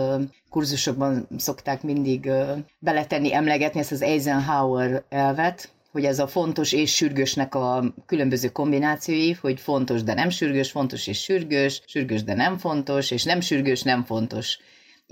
[0.51, 2.31] kurzusokban szokták mindig
[2.79, 9.33] beletenni, emlegetni ezt az Eisenhower elvet, hogy ez a fontos és sürgősnek a különböző kombinációi,
[9.33, 13.83] hogy fontos, de nem sürgős, fontos és sürgős, sürgős, de nem fontos, és nem sürgős,
[13.83, 14.59] nem fontos.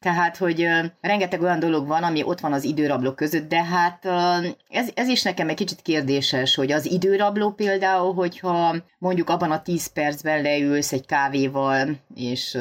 [0.00, 0.68] Tehát, hogy
[1.00, 4.04] rengeteg olyan dolog van, ami ott van az időrabló között, de hát
[4.68, 9.62] ez, ez is nekem egy kicsit kérdéses, hogy az időrabló például, hogyha mondjuk abban a
[9.62, 12.58] 10 percben leülsz egy kávéval, és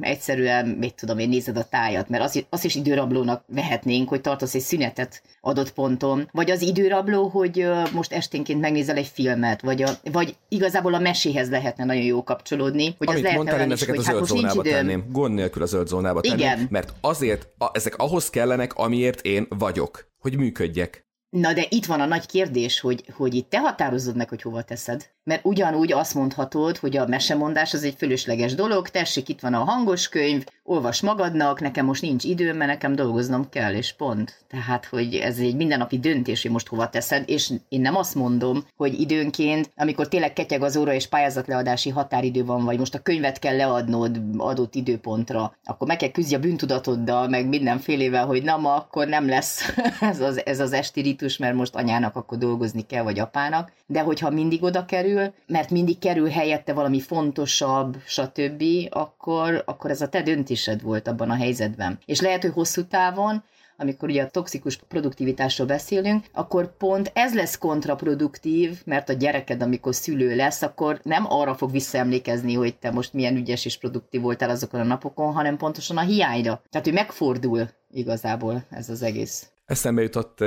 [0.00, 4.54] egyszerűen, mit tudom én, nézed a tájat, mert azt, azt is időrablónak vehetnénk, hogy tartasz
[4.54, 9.90] egy szünetet adott ponton, vagy az időrabló, hogy most esténként megnézel egy filmet, vagy, a,
[10.12, 13.96] vagy igazából a meséhez lehetne nagyon jó kapcsolódni, hogy Amit az lehetne mondtál, én ezeket
[13.96, 15.04] hogy, a zöld hát zónába tenném.
[15.10, 16.38] Gond nélkül a zöld zónába tenném.
[16.38, 16.66] Igen.
[16.70, 21.06] Mert azért, a, ezek ahhoz kellenek, amiért én vagyok, hogy működjek.
[21.36, 24.62] Na de itt van a nagy kérdés, hogy, hogy itt te határozod meg, hogy hova
[24.62, 25.06] teszed.
[25.24, 29.64] Mert ugyanúgy azt mondhatod, hogy a mesemondás az egy fölösleges dolog, tessék, itt van a
[29.64, 34.44] hangos könyv, olvas magadnak, nekem most nincs időm, mert nekem dolgoznom kell, és pont.
[34.48, 38.64] Tehát, hogy ez egy mindennapi döntés, hogy most hova teszed, és én nem azt mondom,
[38.76, 43.38] hogy időnként, amikor tényleg ketyeg az óra és pályázatleadási határidő van, vagy most a könyvet
[43.38, 48.74] kell leadnod adott időpontra, akkor meg kell küzdj a bűntudatoddal, meg mindenfélével, hogy na ma
[48.74, 53.02] akkor nem lesz ez az, ez az esti ritus, mert most anyának akkor dolgozni kell,
[53.02, 53.72] vagy apának.
[53.86, 60.00] De hogyha mindig oda kerül, mert mindig kerül helyette valami fontosabb, stb., akkor, akkor ez
[60.00, 61.98] a te döntés döntésed volt abban a helyzetben.
[62.04, 63.42] És lehet, hogy hosszú távon
[63.76, 69.94] amikor ugye a toxikus produktivitásról beszélünk, akkor pont ez lesz kontraproduktív, mert a gyereked, amikor
[69.94, 74.50] szülő lesz, akkor nem arra fog visszaemlékezni, hogy te most milyen ügyes és produktív voltál
[74.50, 76.62] azokon a napokon, hanem pontosan a hiányra.
[76.70, 79.51] Tehát, hogy megfordul igazából ez az egész.
[79.64, 80.40] Eszembe jutott,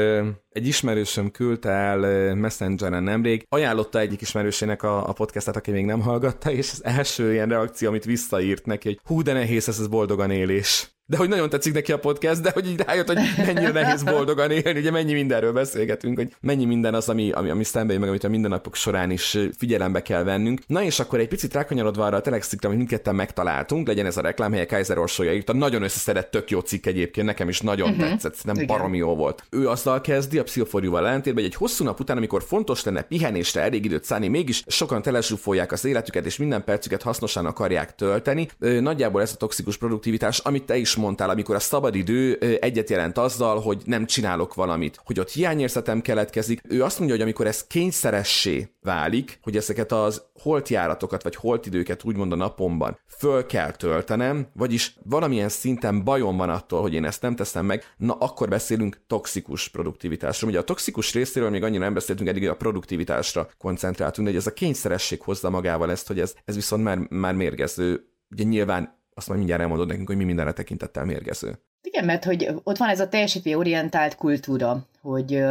[0.49, 6.01] egy ismerősöm küldte el Messengeren nemrég, ajánlotta egyik ismerősének a, a podcastet, aki még nem
[6.01, 9.87] hallgatta, és az első ilyen reakció, amit visszaírt neki, hogy hú, de nehéz ez az
[9.87, 13.71] boldogan élés de hogy nagyon tetszik neki a podcast, de hogy így rájött, hogy mennyire
[13.71, 17.91] nehéz boldogan élni, ugye mennyi mindenről beszélgetünk, hogy mennyi minden az, ami, ami, ami szembe
[17.91, 20.61] jön, meg amit a mindennapok során is figyelembe kell vennünk.
[20.67, 24.21] Na és akkor egy picit rákanyarodva arra a telexikre, amit mindketten megtaláltunk, legyen ez a
[24.21, 28.09] reklámhelye Kaiser Orsolya írta, nagyon összeszedett, tök jó cikk egyébként, nekem is nagyon uh-huh.
[28.09, 29.43] tetszett, nem baromi jó volt.
[29.49, 33.61] Ő azzal kezdi a pszichoforjúval ellentétben, hogy egy hosszú nap után, amikor fontos lenne pihenésre
[33.61, 38.47] elég időt szállni, mégis sokan telesúfolják az életüket, és minden percüket hasznosan akarják tölteni.
[38.59, 43.59] Nagyjából ez a toxikus produktivitás, amit te is mondtál, amikor a szabadidő egyet jelent azzal,
[43.59, 46.61] hogy nem csinálok valamit, hogy ott hiányérzetem keletkezik.
[46.67, 52.31] Ő azt mondja, hogy amikor ez kényszeressé válik, hogy ezeket az holtjáratokat vagy holtidőket úgymond
[52.31, 57.35] a napomban föl kell töltenem, vagyis valamilyen szinten bajom van attól, hogy én ezt nem
[57.35, 60.49] teszem meg, na akkor beszélünk toxikus produktivitásról.
[60.49, 64.47] Ugye a toxikus részéről még annyira nem beszéltünk, eddig a produktivitásra koncentráltunk, de hogy ez
[64.51, 68.09] a kényszeresség hozza magával ezt, hogy ez, ez viszont már, már mérgező.
[68.29, 71.59] Ugye nyilván azt majd mindjárt elmondod nekünk, hogy mi mindenre tekintettel mérgező.
[71.81, 73.09] Igen, mert hogy ott van ez a
[73.55, 75.43] orientált kultúra, hogy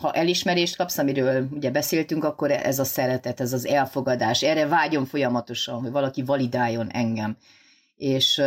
[0.00, 5.04] ha elismerést kapsz, amiről ugye beszéltünk, akkor ez a szeretet, ez az elfogadás, erre vágyom
[5.04, 7.36] folyamatosan, hogy valaki validáljon engem.
[7.96, 8.42] És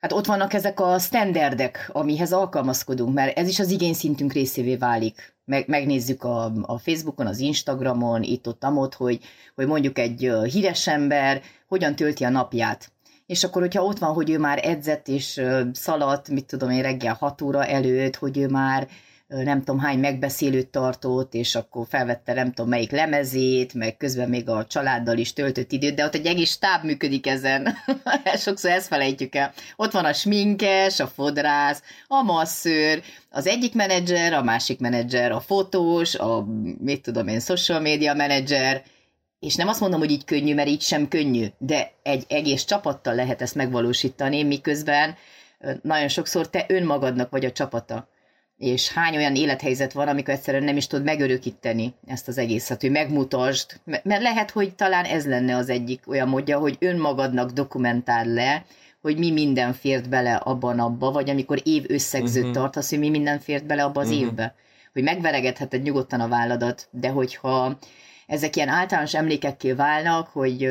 [0.00, 5.34] Hát ott vannak ezek a standardek, amihez alkalmazkodunk, mert ez is az igényszintünk részévé válik.
[5.44, 9.20] Meg, megnézzük a, a Facebookon, az Instagramon, itt-ott, amott, hogy,
[9.54, 12.92] hogy mondjuk egy híres ember hogyan tölti a napját.
[13.30, 15.40] És akkor, hogyha ott van, hogy ő már edzett és
[15.72, 18.88] szaladt, mit tudom én, reggel 6 óra előtt, hogy ő már
[19.26, 24.48] nem tudom hány megbeszélőt tartott, és akkor felvette nem tudom melyik lemezét, meg közben még
[24.48, 27.76] a családdal is töltött időt, de ott egy egész stáb működik ezen.
[28.44, 29.52] Sokszor ezt felejtjük el.
[29.76, 35.40] Ott van a sminkes, a fodrász, a masszőr, az egyik menedzser, a másik menedzser, a
[35.40, 36.46] fotós, a
[36.78, 38.82] mit tudom én, social media menedzser,
[39.40, 43.14] és nem azt mondom, hogy így könnyű, mert így sem könnyű, de egy egész csapattal
[43.14, 45.14] lehet ezt megvalósítani, miközben
[45.82, 48.08] nagyon sokszor te önmagadnak vagy a csapata
[48.60, 52.90] és hány olyan élethelyzet van, amikor egyszerűen nem is tudod megörökíteni ezt az egészet, hogy
[52.90, 58.64] megmutasd, mert lehet, hogy talán ez lenne az egyik olyan módja, hogy önmagadnak dokumentál le,
[59.00, 62.58] hogy mi minden fért bele abban abba, vagy amikor év összegzőt uh-huh.
[62.58, 64.22] tartasz, hogy mi minden fért bele abba az uh-huh.
[64.22, 64.54] évbe.
[64.92, 67.78] Hogy megveregetheted nyugodtan a válladat, de hogyha
[68.30, 70.68] ezek ilyen általános emlékekké válnak, hogy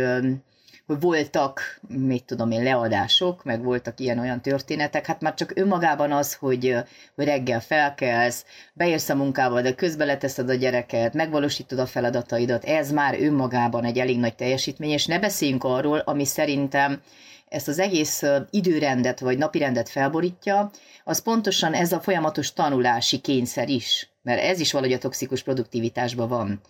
[0.86, 6.34] hogy voltak, mit tudom én, leadások, meg voltak ilyen-olyan történetek, hát már csak önmagában az,
[6.34, 6.76] hogy,
[7.16, 12.92] hogy reggel felkelsz, beérsz a munkába, de közben leteszed a gyereket, megvalósítod a feladataidat, ez
[12.92, 17.02] már önmagában egy elég nagy teljesítmény, és ne beszéljünk arról, ami szerintem
[17.48, 20.72] ezt az egész időrendet vagy napirendet felborítja,
[21.04, 26.28] az pontosan ez a folyamatos tanulási kényszer is, mert ez is valahogy a toxikus produktivitásban
[26.28, 26.62] van.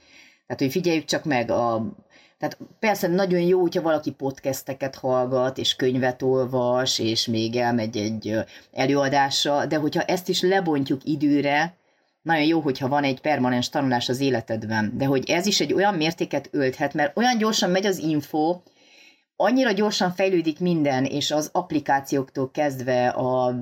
[0.50, 1.86] Tehát, hogy figyeljük csak meg a
[2.38, 8.36] tehát persze nagyon jó, hogyha valaki podcasteket hallgat, és könyvet olvas, és még elmegy egy
[8.72, 11.76] előadásra, de hogyha ezt is lebontjuk időre,
[12.22, 15.96] nagyon jó, hogyha van egy permanens tanulás az életedben, de hogy ez is egy olyan
[15.96, 18.60] mértéket ölthet, mert olyan gyorsan megy az info,
[19.36, 23.60] annyira gyorsan fejlődik minden, és az applikációktól kezdve a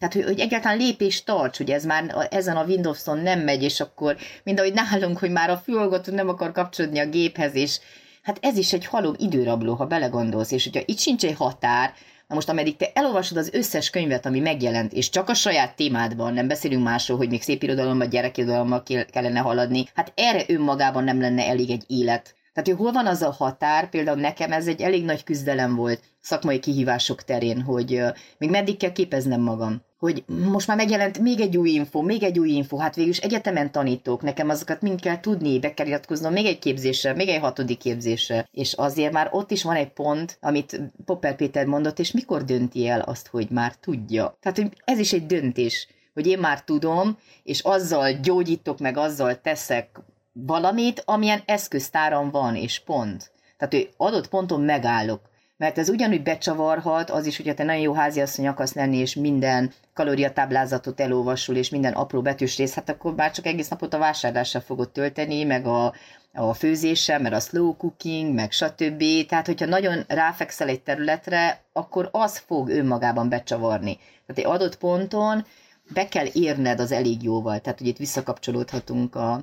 [0.00, 3.80] tehát, hogy, hogy egyáltalán lépést tarts, hogy ez már ezen a Windows-on nem megy, és
[3.80, 7.80] akkor, mind ahogy nálunk, hogy már a fülhallgató nem akar kapcsolódni a géphez, és
[8.22, 11.92] Hát ez is egy halom időrabló, ha belegondolsz, és hogyha itt sincs egy határ,
[12.28, 16.32] Na most, ameddig te elolvasod az összes könyvet, ami megjelent, és csak a saját témádban,
[16.32, 21.46] nem beszélünk másról, hogy még szép irodalommal, gyerekirodalommal kellene haladni, hát erre önmagában nem lenne
[21.46, 22.34] elég egy élet.
[22.52, 26.02] Tehát, hogy hol van az a határ, például nekem ez egy elég nagy küzdelem volt
[26.20, 28.02] szakmai kihívások terén, hogy
[28.38, 32.38] még meddig kell képeznem magam hogy most már megjelent még egy új info, még egy
[32.38, 36.32] új info, hát végül is egyetemen tanítok, nekem azokat mind kell tudni, be kell iratkoznom
[36.32, 40.38] még egy képzésre, még egy hatodik képzésre, és azért már ott is van egy pont,
[40.40, 44.36] amit Popper Péter mondott, és mikor dönti el azt, hogy már tudja.
[44.40, 49.40] Tehát hogy ez is egy döntés, hogy én már tudom, és azzal gyógyítok meg, azzal
[49.40, 50.00] teszek
[50.32, 53.30] valamit, amilyen eszköztáram van, és pont.
[53.56, 55.29] Tehát, hogy adott ponton megállok
[55.60, 59.72] mert ez ugyanúgy becsavarhat, az is, hogyha te nagyon jó háziasszony akarsz lenni, és minden
[59.94, 64.60] kalóriatáblázatot elolvasul, és minden apró betűs rész, hát akkor már csak egész napot a vásárlással
[64.60, 65.94] fogod tölteni, meg a,
[66.32, 69.02] a főzéssel, mert a slow cooking, meg stb.
[69.28, 73.96] Tehát, hogyha nagyon ráfekszel egy területre, akkor az fog önmagában becsavarni.
[73.96, 75.44] Tehát egy adott ponton
[75.92, 77.60] be kell érned az elég jóval.
[77.60, 79.40] Tehát, hogy itt visszakapcsolódhatunk a,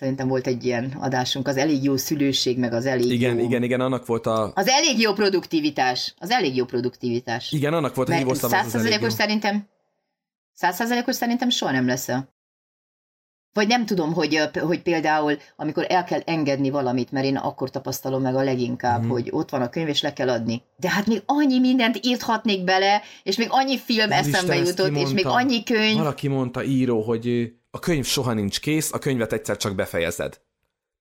[0.00, 3.44] Szerintem volt egy ilyen adásunk, az elég jó szülőség, meg az elég Igen, jó...
[3.44, 4.52] igen, igen, annak volt a...
[4.54, 6.14] Az elég jó produktivitás.
[6.18, 7.52] Az elég jó produktivitás.
[7.52, 9.08] Igen, annak volt a hívószava, az elég jó.
[9.08, 9.68] szerintem
[10.52, 12.08] százszerzelékos szerintem soha nem lesz
[13.52, 18.22] vagy nem tudom, hogy, hogy például, amikor el kell engedni valamit, mert én akkor tapasztalom
[18.22, 19.08] meg a leginkább, mm.
[19.08, 20.62] hogy ott van a könyv, és le kell adni.
[20.76, 25.10] De hát még annyi mindent írthatnék bele, és még annyi film Nem eszembe jutott, és
[25.10, 25.96] még annyi könyv.
[25.96, 30.40] Valaki mondta író, hogy a könyv soha nincs kész, a könyvet egyszer csak befejezed.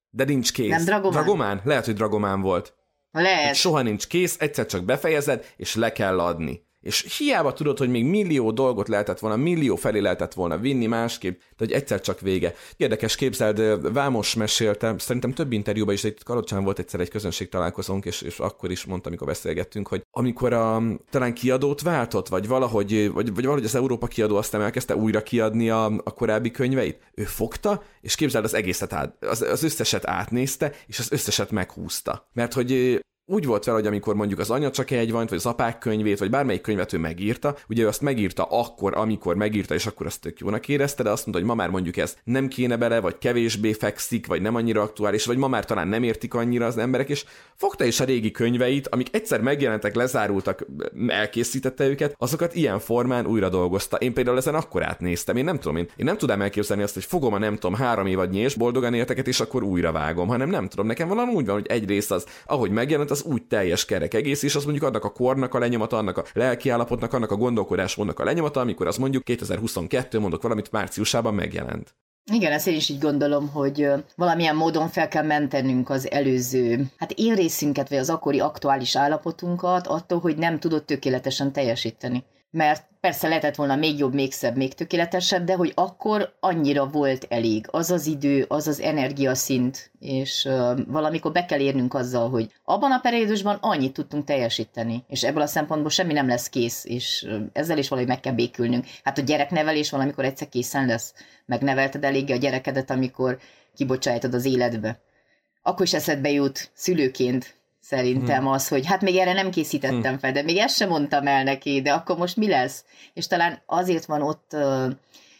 [0.09, 0.69] De nincs kész.
[0.69, 1.11] Nem Dragomán?
[1.11, 1.61] Dragomán?
[1.63, 2.73] Lehet, hogy Dragomán volt.
[3.11, 3.47] Lehet.
[3.47, 6.67] Hogy soha nincs kész, egyszer csak befejezed, és le kell adni.
[6.81, 11.39] És hiába tudod, hogy még millió dolgot lehetett volna, millió felé lehetett volna vinni másképp,
[11.39, 12.53] de hogy egyszer csak vége.
[12.77, 18.05] Érdekes képzeld, Vámos mesélte, szerintem több interjúban is, itt Kalocsán volt egyszer egy közönség találkozónk,
[18.05, 23.11] és, és akkor is mondta, amikor beszélgettünk, hogy amikor a, talán kiadót váltott, vagy valahogy,
[23.11, 27.23] vagy, vagy valahogy az Európa kiadó aztán elkezdte újra kiadni a, a korábbi könyveit, ő
[27.23, 32.29] fogta, és képzeld, az egészet át, az, az összeset átnézte, és az összeset meghúzta.
[32.33, 32.99] Mert hogy
[33.31, 36.29] úgy volt vele, hogy amikor mondjuk az anya csak egy vagy az apák könyvét, vagy
[36.29, 40.39] bármelyik könyvet ő megírta, ugye ő azt megírta akkor, amikor megírta, és akkor azt tök
[40.39, 43.73] jónak érezte, de azt mondta, hogy ma már mondjuk ez nem kéne bele, vagy kevésbé
[43.73, 47.25] fekszik, vagy nem annyira aktuális, vagy ma már talán nem értik annyira az emberek, és
[47.55, 50.65] fogta is a régi könyveit, amik egyszer megjelentek, lezárultak,
[51.07, 53.97] elkészítette őket, azokat ilyen formán újra dolgozta.
[53.97, 57.05] Én például ezen akkor átnéztem, én nem tudom, én, én nem tudom elképzelni azt, hogy
[57.05, 60.67] fogom a nem tudom három évadnyi és boldogan érteket, és akkor újra vágom, hanem nem
[60.67, 63.85] tudom, nekem valami úgy van, hogy egy rész az, ahogy megjelent, az az úgy teljes
[63.85, 67.35] kerek egész, és az mondjuk annak a kornak a lenyomata, annak a lelkiállapotnak, annak a
[67.35, 71.95] gondolkodásmódnak a lenyomata, amikor az mondjuk 2022, mondok valamit, márciusában megjelent.
[72.31, 77.11] Igen, ezt én is így gondolom, hogy valamilyen módon fel kell mentenünk az előző, hát
[77.11, 83.27] én részünket, vagy az akkori aktuális állapotunkat attól, hogy nem tudott tökéletesen teljesíteni mert persze
[83.27, 87.65] lehetett volna még jobb, még szebb, még tökéletesebb, de hogy akkor annyira volt elég.
[87.71, 92.91] Az az idő, az az energiaszint, és uh, valamikor be kell érnünk azzal, hogy abban
[92.91, 97.41] a periódusban annyit tudtunk teljesíteni, és ebből a szempontból semmi nem lesz kész, és uh,
[97.53, 98.85] ezzel is valahogy meg kell békülnünk.
[99.03, 101.13] Hát a gyereknevelés valamikor egyszer készen lesz.
[101.45, 103.37] Megnevelted eléggé a gyerekedet, amikor
[103.75, 104.99] kibocsájtod az életbe.
[105.61, 108.47] Akkor is eszedbe jut szülőként, Szerintem hmm.
[108.47, 110.19] az, hogy hát még erre nem készítettem hmm.
[110.19, 112.85] fel, de még ezt sem mondtam el neki, de akkor most mi lesz?
[113.13, 114.55] És talán azért van ott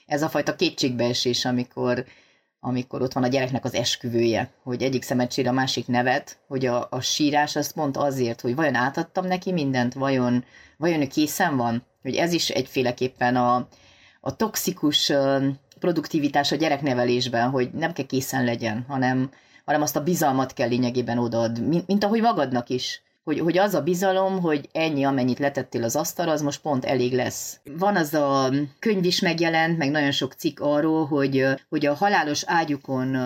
[0.06, 2.06] ez a fajta kétségbeesés, amikor,
[2.60, 6.88] amikor ott van a gyereknek az esküvője, hogy egyik szemecsére a másik nevet, hogy a,
[6.90, 10.46] a sírás azt pont azért, hogy vajon átadtam neki mindent, vajon,
[10.78, 11.84] vajon ő készen van?
[12.02, 13.68] Hogy ez is egyféleképpen a,
[14.22, 15.12] a toxikus
[15.80, 19.32] produktivitás a gyereknevelésben, hogy nem kell készen legyen, hanem,
[19.70, 23.02] hanem azt a bizalmat kell lényegében odaad, mint, mint ahogy magadnak is.
[23.24, 27.14] Hogy, hogy az a bizalom, hogy ennyi, amennyit letettél az asztalra, az most pont elég
[27.14, 27.60] lesz.
[27.78, 32.44] Van az a könyv is megjelent, meg nagyon sok cikk arról, hogy, hogy a halálos
[32.46, 33.18] ágyukon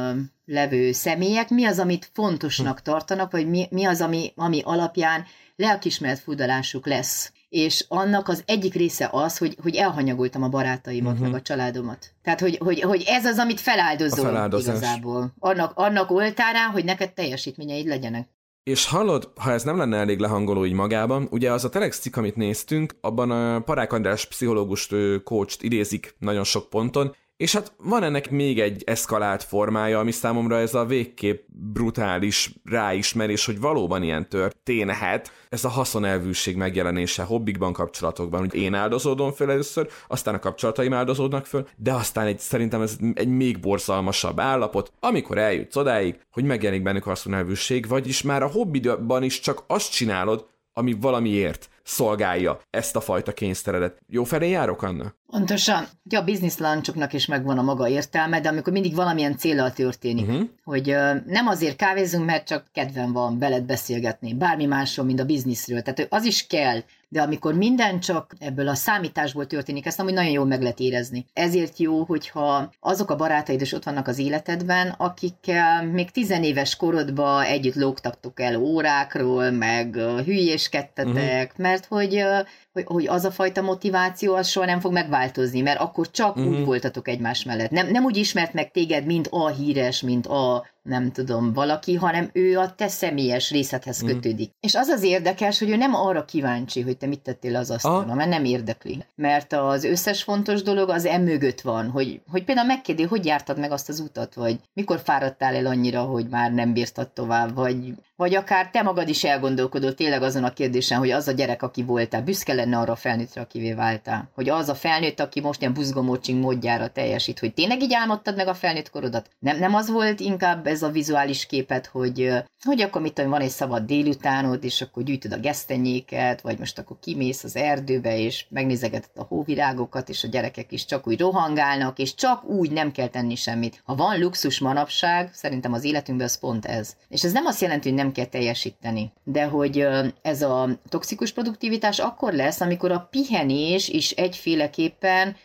[0.45, 5.25] levő személyek mi az, amit fontosnak tartanak, vagy mi, mi az, ami, ami alapján
[5.55, 11.27] lelkismeret fudalásuk lesz és annak az egyik része az, hogy, hogy elhanyagoltam a barátaimat, uh-huh.
[11.27, 12.13] meg a családomat.
[12.23, 15.33] Tehát, hogy, hogy, hogy ez az, amit feláldozol igazából.
[15.39, 18.27] Annak, annak oltárán, hogy neked teljesítményeid legyenek.
[18.63, 22.15] És hallod, ha ez nem lenne elég lehangoló így magában, ugye az a Telex cikk,
[22.15, 28.03] amit néztünk, abban a Parák András pszichológust, coacht idézik nagyon sok ponton, és hát van
[28.03, 34.29] ennek még egy eszkalált formája, ami számomra ez a végképp brutális ráismerés, hogy valóban ilyen
[34.29, 35.31] történhet.
[35.49, 41.45] Ez a haszonelvűség megjelenése hobbikban, kapcsolatokban, hogy én áldozódom föl először, aztán a kapcsolataim áldozódnak
[41.45, 46.83] föl, de aztán egy, szerintem ez egy még borzalmasabb állapot, amikor eljutsz odáig, hogy megjelenik
[46.83, 53.01] bennük haszonelvűség, vagyis már a hobbiban is csak azt csinálod, ami valamiért szolgálja ezt a
[53.01, 54.01] fajta kényszeredet.
[54.07, 55.13] Jó felé járok, Anna?
[55.33, 55.87] Pontosan.
[56.05, 60.27] Ugye a business lunchoknak is megvan a maga értelme, de amikor mindig valamilyen célral történik,
[60.27, 60.49] uh-huh.
[60.63, 65.25] hogy uh, nem azért kávézunk, mert csak kedven van veled beszélgetni, bármi másról, mint a
[65.25, 65.81] bizniszről.
[65.81, 70.31] Tehát az is kell, de amikor minden csak ebből a számításból történik, ezt amúgy nagyon
[70.31, 71.25] jól meg lehet érezni.
[71.33, 77.43] Ezért jó, hogyha azok a barátaid is ott vannak az életedben, akikkel még tizenéves korodban
[77.43, 81.65] együtt lógtattok el órákról, meg hülyéskedtetek, uh-huh.
[81.65, 82.23] mert hogy
[82.73, 86.51] hogy, hogy az a fajta motiváció az soha nem fog megváltozni, mert akkor csak uh-huh.
[86.51, 86.65] úgy mhm.
[86.65, 87.71] voltatok egymás mellett.
[87.71, 92.29] Nem, nem úgy ismert meg téged, mint a híres, mint a nem tudom, valaki, hanem
[92.33, 94.07] ő a te személyes részedhez mm.
[94.07, 94.51] kötődik.
[94.59, 98.09] És az az érdekes, hogy ő nem arra kíváncsi, hogy te mit tettél az asztalon,
[98.09, 98.15] ah.
[98.15, 99.05] mert nem érdekli.
[99.15, 103.71] Mert az összes fontos dolog az emögött van, hogy, hogy például megkérdezi, hogy jártad meg
[103.71, 108.35] azt az utat, vagy mikor fáradtál el annyira, hogy már nem bírtad tovább, vagy, vagy
[108.35, 112.21] akár te magad is elgondolkodol tényleg azon a kérdésen, hogy az a gyerek, aki voltál,
[112.21, 114.29] büszke lenne arra a felnőttre, akivé váltál.
[114.35, 118.47] Hogy az a felnőtt, aki most ilyen buzgomócsing módjára teljesít, hogy tényleg így álmodtad meg
[118.47, 119.29] a felnőtt korodat.
[119.39, 122.29] Nem, nem az volt inkább ez a vizuális képet, hogy,
[122.63, 126.79] hogy akkor mit tudom, van egy szabad délutánod, és akkor gyűjtöd a gesztenyéket, vagy most
[126.79, 131.99] akkor kimész az erdőbe, és megnézegeted a hóvirágokat, és a gyerekek is csak úgy rohangálnak,
[131.99, 133.81] és csak úgy nem kell tenni semmit.
[133.85, 136.95] Ha van luxus manapság, szerintem az életünkben az pont ez.
[137.09, 139.87] És ez nem azt jelenti, hogy nem kell teljesíteni, de hogy
[140.21, 145.35] ez a toxikus produktivitás akkor lesz, amikor a pihenés is egyféleképpen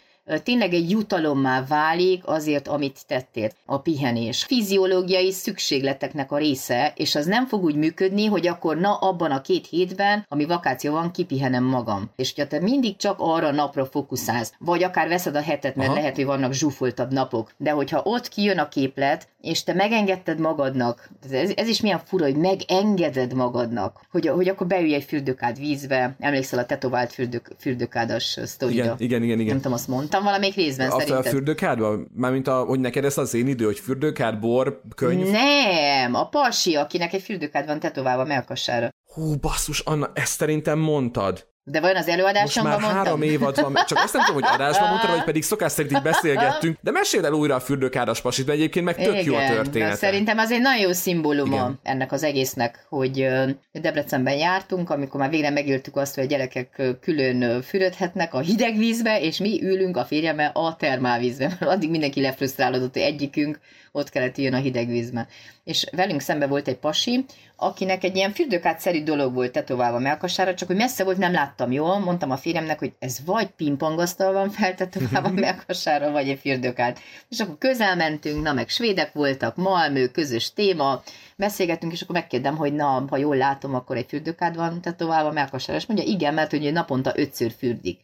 [0.42, 3.50] tényleg egy jutalommá válik azért, amit tettél.
[3.66, 4.44] A pihenés.
[4.44, 9.40] Fiziológiai szükségleteknek a része, és az nem fog úgy működni, hogy akkor na abban a
[9.40, 12.10] két hétben, ami vakáció van, kipihenem magam.
[12.16, 15.98] És ha te mindig csak arra napra fókuszálsz, vagy akár veszed a hetet, mert Aha.
[15.98, 21.10] lehet, hogy vannak zsúfoltabb napok, de hogyha ott kijön a képlet, és te megengedted magadnak,
[21.30, 26.16] ez, ez is milyen fura, hogy megengeded magadnak, hogy, hogy akkor beülj egy fürdőkád vízbe,
[26.18, 28.84] emlékszel a tetovált fürdők, fürdőkádas sztorira?
[28.84, 29.46] Igen, igen, igen, igen.
[29.46, 31.26] Nem tudom, azt mondtam valamelyik részben a, szerinted.
[31.26, 32.10] A fürdőkádban?
[32.14, 35.30] Mármint, a, hogy neked ez az én idő, hogy fürdőkád, bor, könyv?
[35.30, 38.88] Nem, a pasi, akinek egy fürdőkád van tetoválva melkassára.
[39.14, 41.46] Hú, basszus, Anna, ezt szerintem mondtad.
[41.70, 43.18] De vajon az előadásomban Most már mondtam?
[43.20, 46.02] három évad van, csak azt nem tudom, hogy adásban mondtad, vagy pedig szokás szerint így
[46.02, 49.54] beszélgettünk, de meséld el újra a fürdőkádas pasit, mert egyébként meg tök jó a Igen,
[49.54, 49.88] történet.
[49.88, 51.64] de szerintem az egy nagyon jó szimbóluma Igen.
[51.64, 51.78] Igen.
[51.82, 53.28] ennek az egésznek, hogy
[53.72, 59.20] Debrecenben jártunk, amikor már végre megéltük azt, hogy a gyerekek külön fürödhetnek a hideg vízbe,
[59.20, 63.58] és mi ülünk a férjemmel a termálvízbe, mert addig mindenki lefrusztrálódott, hogy egyikünk
[63.92, 65.26] ott kellett jön a hideg vízbe.
[65.64, 67.24] És velünk szembe volt egy pasi,
[67.56, 71.98] akinek egy ilyen fürdőkát-szerű dolog volt tetoválva melkasára, csak hogy messze volt, nem láttam jól,
[71.98, 77.00] mondtam a férjemnek, hogy ez vagy pingpongasztal van feltetoválva a melkasára, vagy egy fürdőkát.
[77.28, 81.02] És akkor közel mentünk, na meg svédek voltak, Malmö, közös téma,
[81.36, 85.32] beszélgettünk, és akkor megkérdem, hogy na, ha jól látom, akkor egy fürdőkád van tetoválva a
[85.32, 87.98] melkasára, és mondja, igen, mert hogy naponta ötször fürdik.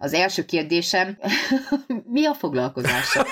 [0.00, 1.18] Az első kérdésem,
[2.14, 3.26] mi a foglalkozása?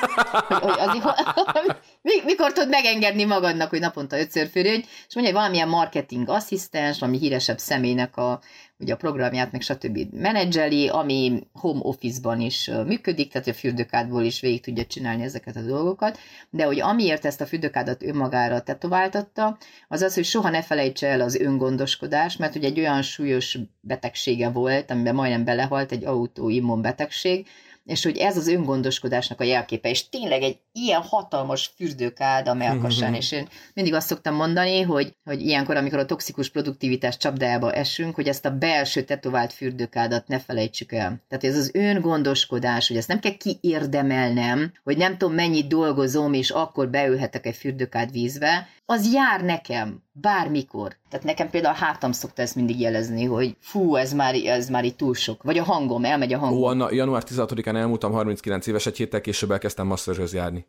[0.48, 5.68] Hogy, hogy azért, mikor tudod megengedni magadnak, hogy naponta ötször fürödj, és mondja, hogy valamilyen
[5.68, 8.40] marketing asszisztens, valami híresebb személynek a,
[8.78, 9.98] ugye a programját, meg stb.
[10.12, 15.62] menedzseli, ami home office-ban is működik, tehát a fürdőkádból is végig tudja csinálni ezeket a
[15.62, 16.18] dolgokat,
[16.50, 19.58] de hogy amiért ezt a fürdőkádat önmagára tetováltatta,
[19.88, 24.48] az az, hogy soha ne felejtse el az öngondoskodást, mert ugye egy olyan súlyos betegsége
[24.48, 27.46] volt, amiben majdnem belehalt, egy autoimmun betegség,
[27.86, 33.14] és hogy ez az öngondoskodásnak a jelképe, és tényleg egy ilyen hatalmas fürdőkád a melkasán,
[33.20, 38.14] és én mindig azt szoktam mondani, hogy, hogy ilyenkor, amikor a toxikus produktivitás csapdájába esünk,
[38.14, 41.22] hogy ezt a belső tetovált fürdőkádat ne felejtsük el.
[41.28, 46.50] Tehát ez az öngondoskodás, hogy ezt nem kell kiérdemelnem, hogy nem tudom mennyit dolgozom, és
[46.50, 50.96] akkor beülhetek egy fürdőkád vízbe, az jár nekem, bármikor.
[51.08, 54.84] Tehát nekem például a hátam szokta ezt mindig jelezni, hogy fú, ez már, ez már
[54.84, 55.42] itt túl sok.
[55.42, 56.62] Vagy a hangom, elmegy a hangom.
[56.62, 60.66] Ó, Anna, január 16-án elmúltam 39 éves, egy héttel később elkezdtem masszörhöz járni.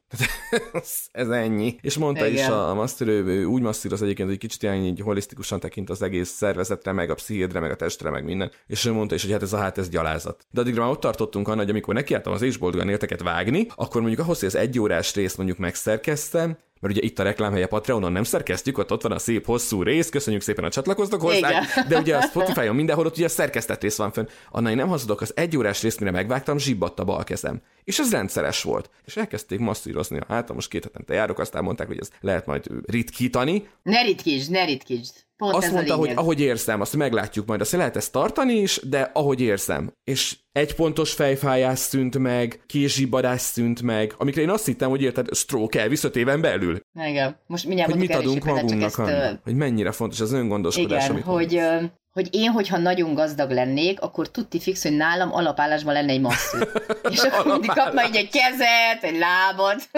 [1.12, 1.76] ez, ennyi.
[1.82, 2.44] És mondta Igen.
[2.44, 6.02] is a, a masször, ő, úgy masszíroz egyébként, hogy kicsit ilyen így holisztikusan tekint az
[6.02, 8.52] egész szervezetre, meg a pszichédre, meg a testre, meg minden.
[8.68, 10.46] És ő mondta is, hogy hát ez a hát, ez gyalázat.
[10.52, 14.02] De addigra már ott tartottunk Anna, hogy amikor nekiálltam az és boldogan érteket vágni, akkor
[14.02, 18.12] mondjuk ahhoz, hogy az egy órás részt mondjuk megszerkeztem, mert ugye itt a reklámhelye Patreonon
[18.12, 21.64] nem szerkesztjük, ott, ott van a szép hosszú rész, köszönjük szépen a csatlakoztok hozzá, Igen.
[21.88, 24.28] de ugye a Spotify-on mindenhol ott ugye a szerkesztett rész van fönn.
[24.52, 27.62] Annál én nem hazudok, az egy órás részt, mire megvágtam, zsibbadt a bal kezem.
[27.88, 28.90] És ez rendszeres volt.
[29.06, 32.68] És elkezdték masszírozni a hátam, most két hetente járok, aztán mondták, hogy ez lehet majd
[32.86, 33.68] ritkítani.
[33.84, 35.14] Ne ritkítsd, ne ritkítsd.
[35.38, 39.12] Pont Azt mondta, hogy ahogy érzem, azt meglátjuk majd, azt lehet ezt tartani is, de
[39.14, 39.92] ahogy érzem.
[40.04, 45.36] És egy pontos fejfájás szűnt meg, kézsibadás szűnt meg, amikre én azt hittem, hogy érted,
[45.36, 46.80] stroke elvisz öt éven belül.
[46.94, 47.40] Igen.
[47.46, 49.40] Most mindjárt Hogy mit adunk magunknak, ezt?
[49.44, 51.92] Hogy mennyire fontos az öngondoskodás, Igen, amit hogy, mondasz.
[52.18, 56.70] Hogy én, hogyha nagyon gazdag lennék, akkor tudti fix, hogy nálam alapállásban lenne egy masször.
[57.12, 59.90] És akkor mindig kapna így egy kezet, egy lábat.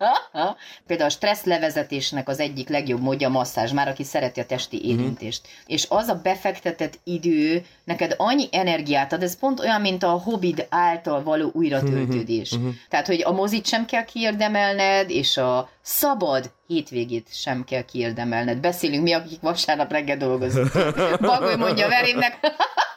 [0.86, 4.84] Például a stressz levezetésnek az egyik legjobb módja a masszázs, már aki szereti a testi
[4.84, 5.46] érintést.
[5.66, 10.66] És az a befektetett idő neked annyi energiát ad, ez pont olyan, mint a hobbid
[10.68, 12.54] által való újratöltődés.
[12.88, 18.58] Tehát, hogy a mozit sem kell kiérdemelned, és a szabad hétvégét sem kell kiérdemelned.
[18.58, 20.72] Beszélünk mi, akik vasárnap reggel dolgozunk.
[21.20, 22.38] Bagoly mondja verémnek.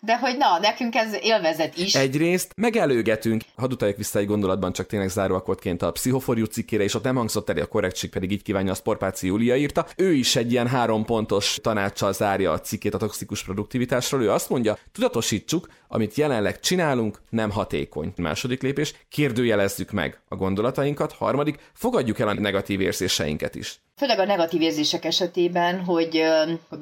[0.00, 1.94] De hogy na, nekünk ez élvezet is.
[1.94, 7.04] Egyrészt megelőgetünk, hadd utaljak vissza egy gondolatban, csak tényleg záróakkortként a pszichoforjú cikkére, és ott
[7.04, 9.86] nem hangzott el, a korrektség pedig így kívánja, a Sporpáci Júlia írta.
[9.96, 14.22] Ő is egy ilyen három pontos tanácssal zárja a cikkét a toxikus produktivitásról.
[14.22, 18.12] Ő azt mondja, tudatosítsuk, amit jelenleg csinálunk, nem hatékony.
[18.16, 21.12] Második lépés, kérdőjelezzük meg a gondolatainkat.
[21.12, 23.80] Harmadik, fogadjuk el a negatív érzéseinket is.
[23.96, 26.24] Főleg a negatív érzések esetében, hogy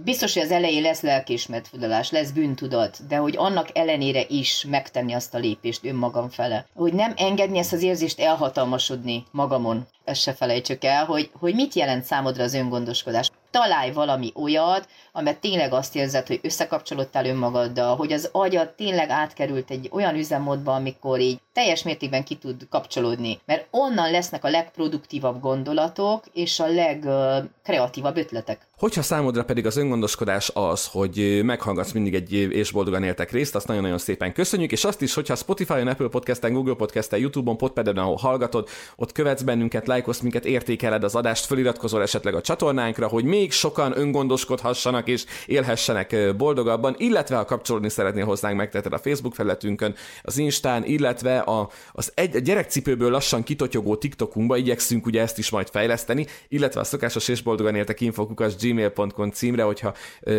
[0.05, 5.35] biztos, hogy az elején lesz lelkiismeretfudalás, lesz bűntudat, de hogy annak ellenére is megtenni azt
[5.35, 6.67] a lépést önmagam fele.
[6.75, 9.87] Hogy nem engedni ezt az érzést elhatalmasodni magamon.
[10.05, 13.31] Ezt se felejtsük el, hogy, hogy mit jelent számodra az öngondoskodás.
[13.51, 19.71] Találj valami olyat, amet tényleg azt érzed, hogy összekapcsolódtál önmagaddal, hogy az agyad tényleg átkerült
[19.71, 23.41] egy olyan üzemmódba, amikor így teljes mértékben ki tud kapcsolódni.
[23.45, 28.67] Mert onnan lesznek a legproduktívabb gondolatok, és a legkreatívabb ötletek.
[28.79, 33.67] Hogyha számodra pedig az öngondoskodás az, hogy meghallgatsz mindig egy és boldogan éltek részt, azt
[33.67, 38.17] nagyon-nagyon szépen köszönjük, és azt is, hogyha Spotify-on, Apple Podcast-en, Google Podcast-en, YouTube-on, Podpeden, ahol
[38.17, 43.53] hallgatod, ott követsz bennünket, lájkolsz minket, értékeled az adást, feliratkozol esetleg a csatornánkra, hogy még
[43.53, 50.39] sokan öngondoskodhassanak és élhessenek boldogabban, illetve ha kapcsolódni szeretnél hozzánk, megteheted a Facebook felületünkön, az
[50.39, 55.69] Instán, illetve a, az egy, a gyerekcipőből lassan kitotyogó TikTokunkba, igyekszünk ugye ezt is majd
[55.69, 59.95] fejleszteni, illetve a szokásos és boldogan éltek infokukas gmail.com címre, hogyha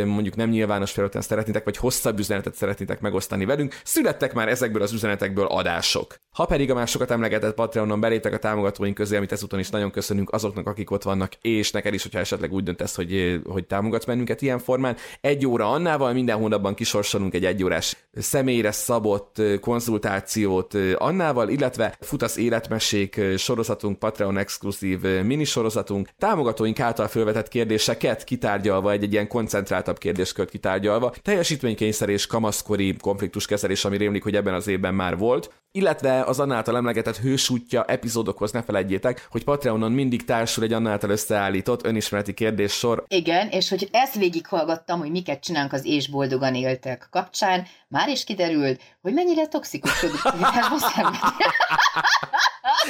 [0.06, 4.94] mondjuk nem nyilvános felületen szeretnétek, vagy hosszabb üzenetet szeretnétek megosztani velünk, születtek már ezekből az
[4.94, 6.16] üzenetekből adások.
[6.32, 10.32] Ha pedig a másokat emlegetett Patreonon beléptek a támogatóink közé, amit ezúton is nagyon köszönünk
[10.32, 14.42] azoknak, akik ott vannak, és neked is, hogyha esetleg úgy döntesz, hogy, hogy támogatsz bennünket
[14.42, 14.96] ilyen formán.
[15.22, 23.22] Egy óra Annával, minden hónapban kisorsolunk egy egyórás személyre szabott konzultációt Annával, illetve futasz életmesék
[23.38, 31.14] sorozatunk, Patreon exkluzív minisorozatunk, támogatóink által felvetett kérdéseket kitárgyalva, egy, egy ilyen koncentráltabb kérdéskört kitárgyalva,
[31.22, 36.76] teljesítménykényszer és kamaszkori konfliktuskezelés, ami rémlik, hogy ebben az évben már volt, illetve az annáltal
[36.76, 43.04] emlegetett hősútja epizódokhoz ne felejtjétek, hogy Patreonon mindig társul egy annáltal összeállított önismereti kérdés sor.
[43.08, 48.24] Igen, és hogy ezt végighallgattam, hogy miket csinálunk az és boldogan éltek kapcsán, már is
[48.24, 49.92] kiderült, hogy mennyire toxikus.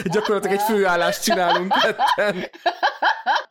[0.04, 2.50] Gyakorlatilag egy főállást csinálunk ketten.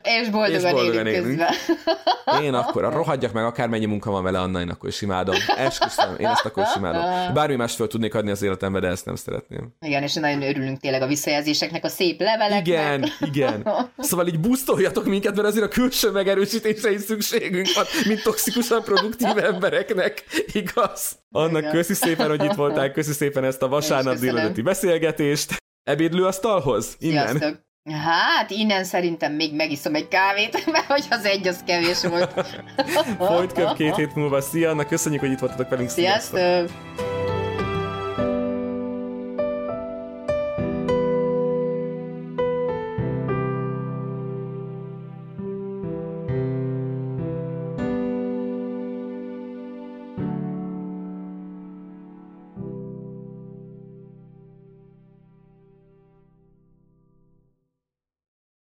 [0.08, 2.42] És boldogan, és boldogan élünk, közben.
[2.42, 5.34] Én akkor a rohadjak meg, akármennyi munka van vele, Anna, én akkor is imádom.
[5.56, 7.34] Esküszöm, én ezt akkor is imádom.
[7.34, 9.74] Bármi más fel tudnék adni az életembe, de ezt nem szeretném.
[9.80, 12.66] Igen, és nagyon örülünk tényleg a visszajelzéseknek, a szép leveleknek.
[12.66, 13.68] Igen, igen.
[13.98, 19.38] Szóval így busztoljatok minket, mert azért a külső megerősítésre is szükségünk van, mint toxikusan produktív
[19.38, 21.18] embereknek, igaz?
[21.30, 21.72] Annak igen.
[21.72, 25.56] köszi szépen, hogy itt voltál, köszi szépen ezt a vasárnap délelőtti beszélgetést.
[25.82, 26.96] Ebédlőasztalhoz?
[26.98, 27.26] Innen?
[27.26, 27.66] Sziasztok.
[27.84, 32.32] Hát, innen szerintem még megiszom egy kávét, mert hogy az egy, az kevés volt.
[33.18, 34.40] Folyt két hét múlva.
[34.40, 35.88] Szia, Anna, köszönjük, hogy itt voltatok velünk.
[35.88, 36.38] Sziasztok!
[36.38, 37.07] Sziasztok.